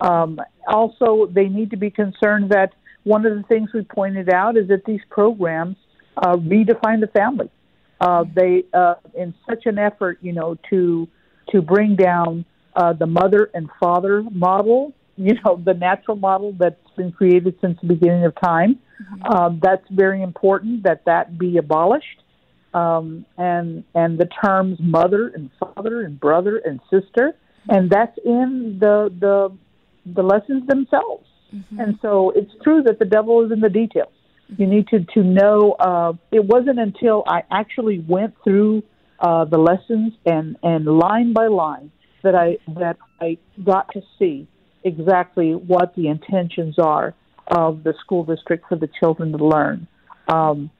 Um, 0.00 0.40
also, 0.66 1.26
they 1.26 1.48
need 1.48 1.70
to 1.70 1.76
be 1.76 1.90
concerned 1.90 2.50
that 2.50 2.72
one 3.04 3.24
of 3.24 3.36
the 3.36 3.42
things 3.44 3.70
we 3.72 3.82
pointed 3.82 4.32
out 4.32 4.56
is 4.56 4.68
that 4.68 4.84
these 4.84 5.00
programs 5.10 5.76
uh, 6.16 6.36
redefine 6.36 7.00
the 7.00 7.10
family. 7.14 7.50
Uh, 8.00 8.24
they, 8.34 8.64
uh, 8.74 8.94
in 9.14 9.34
such 9.48 9.64
an 9.66 9.78
effort, 9.78 10.18
you 10.20 10.32
know, 10.32 10.56
to 10.70 11.08
to 11.50 11.62
bring 11.62 11.94
down 11.96 12.44
uh, 12.74 12.92
the 12.92 13.06
mother 13.06 13.50
and 13.54 13.70
father 13.80 14.22
model, 14.32 14.92
you 15.16 15.34
know, 15.44 15.60
the 15.64 15.72
natural 15.72 16.16
model 16.16 16.54
that's 16.58 16.76
been 16.96 17.12
created 17.12 17.54
since 17.60 17.78
the 17.80 17.86
beginning 17.86 18.24
of 18.24 18.34
time. 18.42 18.78
Mm-hmm. 19.00 19.32
Um, 19.32 19.60
that's 19.62 19.84
very 19.90 20.22
important 20.22 20.82
that 20.82 21.04
that 21.06 21.38
be 21.38 21.56
abolished 21.58 22.22
um, 22.74 23.24
and 23.38 23.84
and 23.94 24.18
the 24.18 24.28
terms 24.44 24.78
mother 24.80 25.28
and 25.28 25.50
father 25.58 26.02
and 26.02 26.18
brother 26.18 26.58
and 26.64 26.80
sister, 26.90 27.32
and 27.68 27.90
that's 27.90 28.16
in 28.24 28.78
the 28.80 29.12
the 29.18 29.56
the 30.14 30.22
lessons 30.22 30.66
themselves. 30.66 31.26
Mm-hmm. 31.54 31.80
And 31.80 31.98
so 32.02 32.30
it's 32.30 32.52
true 32.62 32.82
that 32.82 32.98
the 32.98 33.04
devil 33.04 33.44
is 33.44 33.52
in 33.52 33.60
the 33.60 33.68
details. 33.68 34.12
Mm-hmm. 34.50 34.62
You 34.62 34.68
need 34.68 34.88
to 34.88 35.04
to 35.14 35.22
know. 35.22 35.72
Uh, 35.78 36.12
it 36.30 36.44
wasn't 36.44 36.78
until 36.78 37.24
I 37.26 37.42
actually 37.50 38.04
went 38.06 38.34
through 38.44 38.82
uh, 39.20 39.44
the 39.44 39.58
lessons 39.58 40.12
and 40.24 40.56
and 40.62 40.84
line 40.86 41.32
by 41.32 41.46
line 41.46 41.90
that 42.22 42.34
I 42.34 42.58
that 42.74 42.98
I 43.20 43.38
got 43.64 43.90
to 43.92 44.02
see 44.18 44.48
exactly 44.84 45.52
what 45.54 45.94
the 45.96 46.08
intentions 46.08 46.78
are 46.78 47.14
of 47.48 47.82
the 47.84 47.94
school 48.00 48.24
district 48.24 48.66
for 48.68 48.76
the 48.76 48.88
children 49.00 49.32
to 49.32 49.44
learn. 49.44 49.86
Um, 50.28 50.70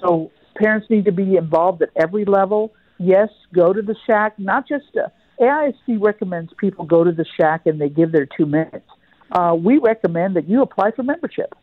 so 0.00 0.30
Parents 0.58 0.88
need 0.90 1.04
to 1.04 1.12
be 1.12 1.36
involved 1.36 1.82
at 1.82 1.90
every 1.96 2.24
level. 2.24 2.74
Yes, 2.98 3.28
go 3.54 3.72
to 3.72 3.80
the 3.80 3.94
SHAC, 4.06 4.38
Not 4.38 4.66
just 4.68 4.96
uh, 4.96 5.08
AISD 5.40 6.00
recommends 6.00 6.52
people 6.58 6.84
go 6.84 7.04
to 7.04 7.12
the 7.12 7.24
SHAC 7.38 7.66
and 7.66 7.80
they 7.80 7.88
give 7.88 8.12
their 8.12 8.26
two 8.26 8.46
minutes. 8.46 8.88
Uh, 9.30 9.56
we 9.58 9.78
recommend 9.78 10.36
that 10.36 10.48
you 10.48 10.62
apply 10.62 10.90
for 10.92 11.02
membership. 11.02 11.54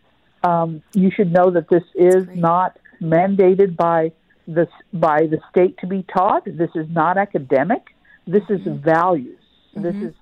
Um, 0.44 0.82
you 0.94 1.12
should 1.12 1.32
know 1.32 1.52
that 1.52 1.68
this 1.70 1.84
is 1.96 2.28
not 2.36 2.78
mandated 3.02 3.76
by 3.76 4.12
the 4.48 4.68
by 4.94 5.22
the 5.22 5.40
state 5.50 5.78
to 5.80 5.88
be 5.88 6.04
taught. 6.04 6.46
This 6.46 6.70
is 6.76 6.86
not 6.90 7.18
academic. 7.18 7.82
This 8.28 8.44
is 8.50 8.62
mm-hmm. 8.62 8.78
values. 8.78 9.40
Mm-hmm. 9.76 9.82
This 9.84 9.96
is 10.10 10.16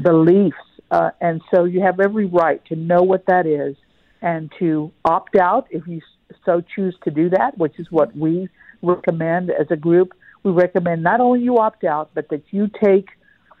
beliefs, 0.00 0.56
uh, 0.90 1.10
and 1.20 1.40
so 1.52 1.64
you 1.64 1.80
have 1.80 2.00
every 2.00 2.26
right 2.26 2.62
to 2.66 2.76
know 2.76 3.02
what 3.02 3.26
that 3.26 3.46
is 3.46 3.76
and 4.20 4.52
to 4.58 4.92
opt 5.04 5.36
out 5.36 5.66
if 5.70 5.86
you 5.86 6.00
so 6.44 6.62
choose 6.74 6.94
to 7.04 7.10
do 7.10 7.30
that, 7.30 7.56
which 7.58 7.78
is 7.78 7.86
what 7.90 8.14
we 8.16 8.48
recommend 8.82 9.50
as 9.50 9.66
a 9.70 9.76
group. 9.76 10.12
We 10.42 10.52
recommend 10.52 11.02
not 11.02 11.20
only 11.20 11.40
you 11.40 11.58
opt 11.58 11.84
out, 11.84 12.10
but 12.14 12.28
that 12.30 12.42
you 12.50 12.68
take 12.82 13.08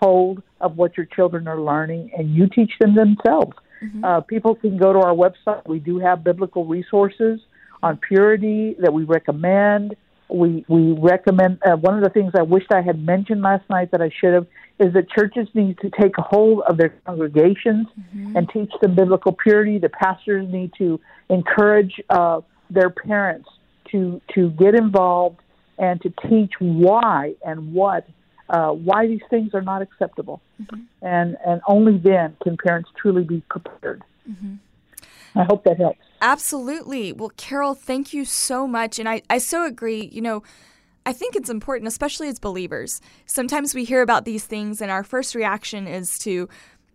hold 0.00 0.42
of 0.60 0.76
what 0.76 0.96
your 0.96 1.06
children 1.06 1.46
are 1.46 1.60
learning 1.60 2.10
and 2.16 2.34
you 2.34 2.48
teach 2.48 2.72
them 2.80 2.94
themselves. 2.94 3.56
Mm-hmm. 3.82 4.04
Uh, 4.04 4.20
people 4.20 4.54
can 4.54 4.76
go 4.76 4.92
to 4.92 4.98
our 4.98 5.14
website. 5.14 5.66
We 5.66 5.78
do 5.78 5.98
have 6.00 6.24
biblical 6.24 6.66
resources 6.66 7.40
on 7.82 7.98
purity 7.98 8.76
that 8.80 8.92
we 8.92 9.04
recommend. 9.04 9.96
We 10.28 10.64
we 10.68 10.92
recommend 10.92 11.58
uh, 11.64 11.76
one 11.76 11.96
of 11.96 12.02
the 12.02 12.10
things 12.10 12.32
I 12.38 12.42
wished 12.42 12.72
I 12.72 12.80
had 12.80 13.04
mentioned 13.04 13.42
last 13.42 13.68
night 13.68 13.90
that 13.90 14.00
I 14.00 14.10
should 14.20 14.32
have 14.32 14.46
is 14.78 14.92
that 14.94 15.10
churches 15.10 15.48
need 15.54 15.78
to 15.80 15.90
take 15.90 16.16
hold 16.16 16.62
of 16.62 16.78
their 16.78 16.90
congregations 17.06 17.86
mm-hmm. 17.86 18.36
and 18.36 18.48
teach 18.48 18.72
them 18.80 18.94
biblical 18.94 19.32
purity. 19.32 19.78
The 19.78 19.90
pastors 19.90 20.50
need 20.50 20.72
to 20.78 21.00
encourage 21.28 22.00
uh, 22.08 22.40
their 22.72 22.90
parents 22.90 23.48
to 23.90 24.20
to 24.34 24.50
get 24.50 24.74
involved 24.74 25.40
and 25.78 26.00
to 26.02 26.12
teach 26.28 26.52
why 26.58 27.34
and 27.44 27.72
what 27.72 28.08
uh, 28.48 28.70
why 28.70 29.06
these 29.06 29.22
things 29.30 29.54
are 29.54 29.62
not 29.62 29.82
acceptable, 29.82 30.40
mm-hmm. 30.60 30.80
and 31.02 31.36
and 31.46 31.60
only 31.66 31.98
then 31.98 32.36
can 32.42 32.56
parents 32.56 32.90
truly 33.00 33.24
be 33.24 33.42
prepared. 33.48 34.02
Mm-hmm. 34.28 34.54
I 35.38 35.44
hope 35.44 35.64
that 35.64 35.78
helps. 35.78 36.00
Absolutely. 36.20 37.12
Well, 37.12 37.32
Carol, 37.36 37.74
thank 37.74 38.12
you 38.12 38.24
so 38.24 38.66
much, 38.66 38.98
and 38.98 39.08
I 39.08 39.22
I 39.30 39.38
so 39.38 39.64
agree. 39.64 40.08
You 40.12 40.22
know. 40.22 40.42
I 41.04 41.12
think 41.12 41.34
it's 41.34 41.50
important, 41.50 41.88
especially 41.88 42.28
as 42.28 42.38
believers. 42.38 43.00
Sometimes 43.26 43.74
we 43.74 43.82
hear 43.82 44.02
about 44.02 44.24
these 44.24 44.44
things, 44.44 44.80
and 44.80 44.88
our 44.88 45.02
first 45.02 45.34
reaction 45.34 45.88
is 45.88 46.16
to, 46.20 46.48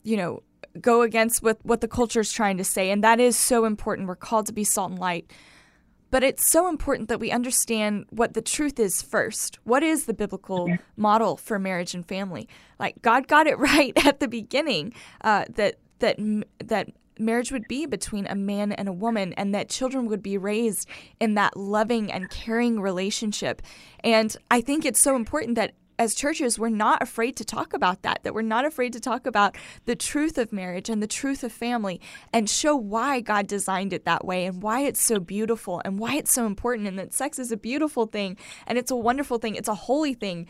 you 0.03 0.15
know, 0.15 0.43
go 0.79 1.01
against 1.01 1.43
what, 1.43 1.59
what 1.63 1.81
the 1.81 1.89
culture 1.89 2.21
is 2.21 2.31
trying 2.31 2.55
to 2.55 2.63
say. 2.63 2.89
And 2.89 3.03
that 3.03 3.19
is 3.19 3.35
so 3.35 3.65
important. 3.65 4.07
We're 4.07 4.15
called 4.15 4.45
to 4.45 4.53
be 4.53 4.63
salt 4.63 4.91
and 4.91 4.99
light. 4.99 5.29
But 6.09 6.23
it's 6.23 6.49
so 6.49 6.69
important 6.69 7.09
that 7.09 7.19
we 7.19 7.31
understand 7.31 8.05
what 8.09 8.33
the 8.33 8.41
truth 8.41 8.79
is 8.79 9.01
first. 9.01 9.59
What 9.63 9.83
is 9.83 10.05
the 10.05 10.13
biblical 10.13 10.77
model 10.95 11.37
for 11.37 11.59
marriage 11.59 11.93
and 11.93 12.05
family? 12.05 12.47
Like 12.79 13.01
God 13.01 13.27
got 13.27 13.47
it 13.47 13.57
right 13.59 13.93
at 14.05 14.19
the 14.19 14.27
beginning 14.27 14.93
uh, 15.21 15.45
that 15.55 15.75
that 15.99 16.17
that 16.63 16.89
marriage 17.19 17.51
would 17.51 17.67
be 17.67 17.85
between 17.85 18.27
a 18.27 18.35
man 18.35 18.71
and 18.71 18.87
a 18.87 18.93
woman, 18.93 19.33
and 19.33 19.53
that 19.53 19.69
children 19.69 20.05
would 20.05 20.21
be 20.21 20.37
raised 20.37 20.87
in 21.19 21.35
that 21.35 21.57
loving 21.57 22.11
and 22.11 22.29
caring 22.29 22.79
relationship. 22.79 23.61
And 24.03 24.35
I 24.51 24.61
think 24.61 24.85
it's 24.85 25.01
so 25.01 25.15
important 25.15 25.55
that 25.55 25.73
as 25.99 26.13
churches, 26.13 26.59
we're 26.59 26.69
not 26.69 27.01
afraid 27.01 27.35
to 27.37 27.45
talk 27.45 27.73
about 27.73 28.03
that, 28.03 28.23
that 28.23 28.33
we're 28.33 28.41
not 28.41 28.65
afraid 28.65 28.93
to 28.93 28.99
talk 28.99 29.25
about 29.25 29.55
the 29.85 29.95
truth 29.95 30.37
of 30.37 30.53
marriage 30.53 30.89
and 30.89 31.01
the 31.01 31.07
truth 31.07 31.43
of 31.43 31.51
family 31.51 31.99
and 32.31 32.49
show 32.49 32.75
why 32.75 33.19
God 33.19 33.47
designed 33.47 33.93
it 33.93 34.05
that 34.05 34.23
way 34.23 34.45
and 34.45 34.61
why 34.61 34.81
it's 34.81 35.01
so 35.01 35.19
beautiful 35.19 35.81
and 35.83 35.97
why 35.97 36.15
it's 36.15 36.33
so 36.33 36.45
important 36.45 36.87
and 36.87 36.99
that 36.99 37.13
sex 37.13 37.39
is 37.39 37.51
a 37.51 37.57
beautiful 37.57 38.05
thing 38.05 38.37
and 38.67 38.77
it's 38.77 38.91
a 38.91 38.95
wonderful 38.95 39.39
thing, 39.39 39.55
it's 39.55 39.67
a 39.67 39.75
holy 39.75 40.13
thing. 40.13 40.47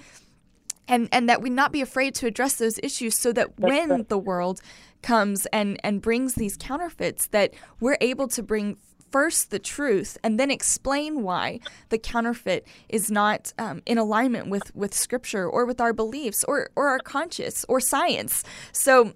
And, 0.90 1.10
and 1.12 1.28
that 1.28 1.42
we 1.42 1.50
not 1.50 1.74
be 1.74 1.82
afraid 1.82 2.16
to 2.16 2.28
address 2.28 2.56
those 2.56 2.80
issues 2.82 3.18
so 3.18 3.34
that 3.34 3.60
when 3.60 4.06
the 4.08 4.18
world 4.18 4.62
comes 5.02 5.46
and, 5.48 5.78
and 5.84 6.02
brings 6.02 6.36
these 6.36 6.56
counterfeits 6.56 7.28
that 7.28 7.54
we're 7.82 7.98
able 8.00 8.30
to 8.30 8.42
bring 8.42 8.78
first 9.12 9.52
the 9.52 9.60
truth 9.60 10.18
and 10.24 10.40
then 10.40 10.52
explain 10.52 11.24
why 11.24 11.60
the 11.90 11.98
counterfeit 11.98 12.68
is 12.90 13.10
not 13.12 13.54
um, 13.58 13.82
in 13.86 13.98
alignment 13.98 14.50
with, 14.50 14.76
with 14.76 14.94
scripture 14.94 15.48
or 15.48 15.66
with 15.66 15.82
our 15.82 15.94
beliefs 15.94 16.44
or, 16.48 16.70
or 16.76 16.90
our 16.90 17.00
conscience 17.00 17.66
or 17.68 17.80
science. 17.80 18.44
So 18.72 19.14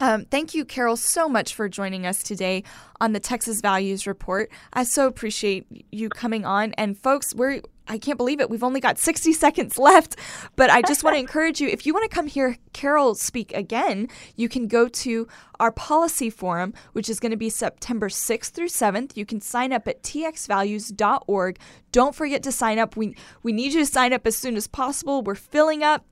um, 0.00 0.24
thank 0.24 0.54
you, 0.54 0.64
Carol, 0.64 0.96
so 0.96 1.28
much 1.28 1.54
for 1.54 1.68
joining 1.68 2.06
us 2.06 2.22
today 2.22 2.64
on 3.00 3.12
the 3.12 3.20
Texas 3.20 3.60
Values 3.60 4.06
Report. 4.06 4.50
I 4.72 4.84
so 4.84 5.06
appreciate 5.06 5.66
you 5.92 6.08
coming 6.08 6.46
on. 6.46 6.72
And 6.74 6.96
folks, 6.96 7.34
we're 7.34 7.60
I 7.90 7.98
can't 7.98 8.16
believe 8.16 8.40
it. 8.40 8.48
We've 8.48 8.62
only 8.62 8.78
got 8.78 8.98
60 8.98 9.32
seconds 9.32 9.76
left, 9.76 10.14
but 10.54 10.70
I 10.70 10.80
just 10.82 11.02
want 11.02 11.16
to 11.16 11.20
encourage 11.26 11.60
you 11.60 11.68
if 11.68 11.84
you 11.84 11.92
want 11.92 12.08
to 12.08 12.14
come 12.14 12.28
hear 12.28 12.56
Carol 12.72 13.16
speak 13.16 13.52
again, 13.52 14.08
you 14.36 14.48
can 14.48 14.68
go 14.68 14.86
to 14.86 15.26
our 15.58 15.72
policy 15.72 16.30
forum, 16.30 16.72
which 16.92 17.10
is 17.10 17.18
going 17.18 17.32
to 17.32 17.36
be 17.36 17.50
September 17.50 18.08
6th 18.08 18.50
through 18.50 18.68
7th. 18.68 19.16
You 19.16 19.26
can 19.26 19.40
sign 19.40 19.72
up 19.72 19.88
at 19.88 20.04
txvalues.org. 20.04 21.58
Don't 21.90 22.14
forget 22.14 22.44
to 22.44 22.52
sign 22.52 22.78
up. 22.78 22.96
We 22.96 23.16
we 23.42 23.52
need 23.52 23.72
you 23.72 23.80
to 23.80 23.86
sign 23.86 24.12
up 24.12 24.24
as 24.24 24.36
soon 24.36 24.56
as 24.56 24.68
possible. 24.68 25.22
We're 25.22 25.34
filling 25.34 25.82
up. 25.82 26.06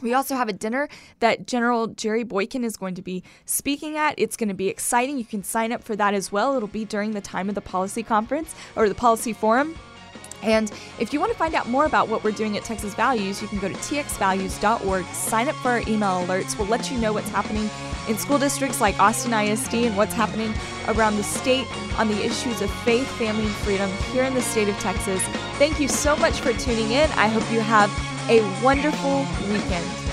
We 0.00 0.14
also 0.14 0.36
have 0.36 0.48
a 0.48 0.52
dinner 0.52 0.88
that 1.18 1.46
General 1.48 1.88
Jerry 1.88 2.22
Boykin 2.22 2.62
is 2.62 2.76
going 2.76 2.94
to 2.94 3.02
be 3.02 3.24
speaking 3.46 3.96
at. 3.96 4.14
It's 4.16 4.36
going 4.36 4.50
to 4.50 4.54
be 4.54 4.68
exciting. 4.68 5.18
You 5.18 5.24
can 5.24 5.42
sign 5.42 5.72
up 5.72 5.82
for 5.82 5.96
that 5.96 6.14
as 6.14 6.30
well. 6.30 6.54
It'll 6.54 6.68
be 6.68 6.84
during 6.84 7.12
the 7.12 7.20
time 7.20 7.48
of 7.48 7.56
the 7.56 7.62
policy 7.62 8.04
conference 8.04 8.54
or 8.76 8.88
the 8.88 8.94
policy 8.94 9.32
forum. 9.32 9.74
And 10.42 10.70
if 10.98 11.12
you 11.12 11.20
want 11.20 11.32
to 11.32 11.38
find 11.38 11.54
out 11.54 11.68
more 11.68 11.86
about 11.86 12.08
what 12.08 12.22
we're 12.22 12.32
doing 12.32 12.56
at 12.56 12.64
Texas 12.64 12.94
Values, 12.94 13.42
you 13.42 13.48
can 13.48 13.58
go 13.58 13.68
to 13.68 13.74
txvalues.org, 13.74 15.04
sign 15.06 15.48
up 15.48 15.56
for 15.56 15.70
our 15.70 15.80
email 15.80 16.24
alerts. 16.24 16.58
We'll 16.58 16.68
let 16.68 16.90
you 16.90 16.98
know 16.98 17.12
what's 17.12 17.28
happening 17.30 17.68
in 18.08 18.16
school 18.16 18.38
districts 18.38 18.80
like 18.80 18.98
Austin 18.98 19.32
ISD 19.32 19.74
and 19.74 19.96
what's 19.96 20.14
happening 20.14 20.52
around 20.88 21.16
the 21.16 21.24
state 21.24 21.66
on 21.98 22.08
the 22.08 22.24
issues 22.24 22.62
of 22.62 22.70
faith, 22.84 23.08
family, 23.18 23.44
and 23.46 23.54
freedom 23.56 23.90
here 24.12 24.24
in 24.24 24.34
the 24.34 24.42
state 24.42 24.68
of 24.68 24.78
Texas. 24.78 25.22
Thank 25.58 25.80
you 25.80 25.88
so 25.88 26.16
much 26.16 26.40
for 26.40 26.52
tuning 26.52 26.92
in. 26.92 27.10
I 27.12 27.28
hope 27.28 27.50
you 27.52 27.60
have 27.60 27.90
a 28.28 28.40
wonderful 28.62 29.26
weekend. 29.50 30.05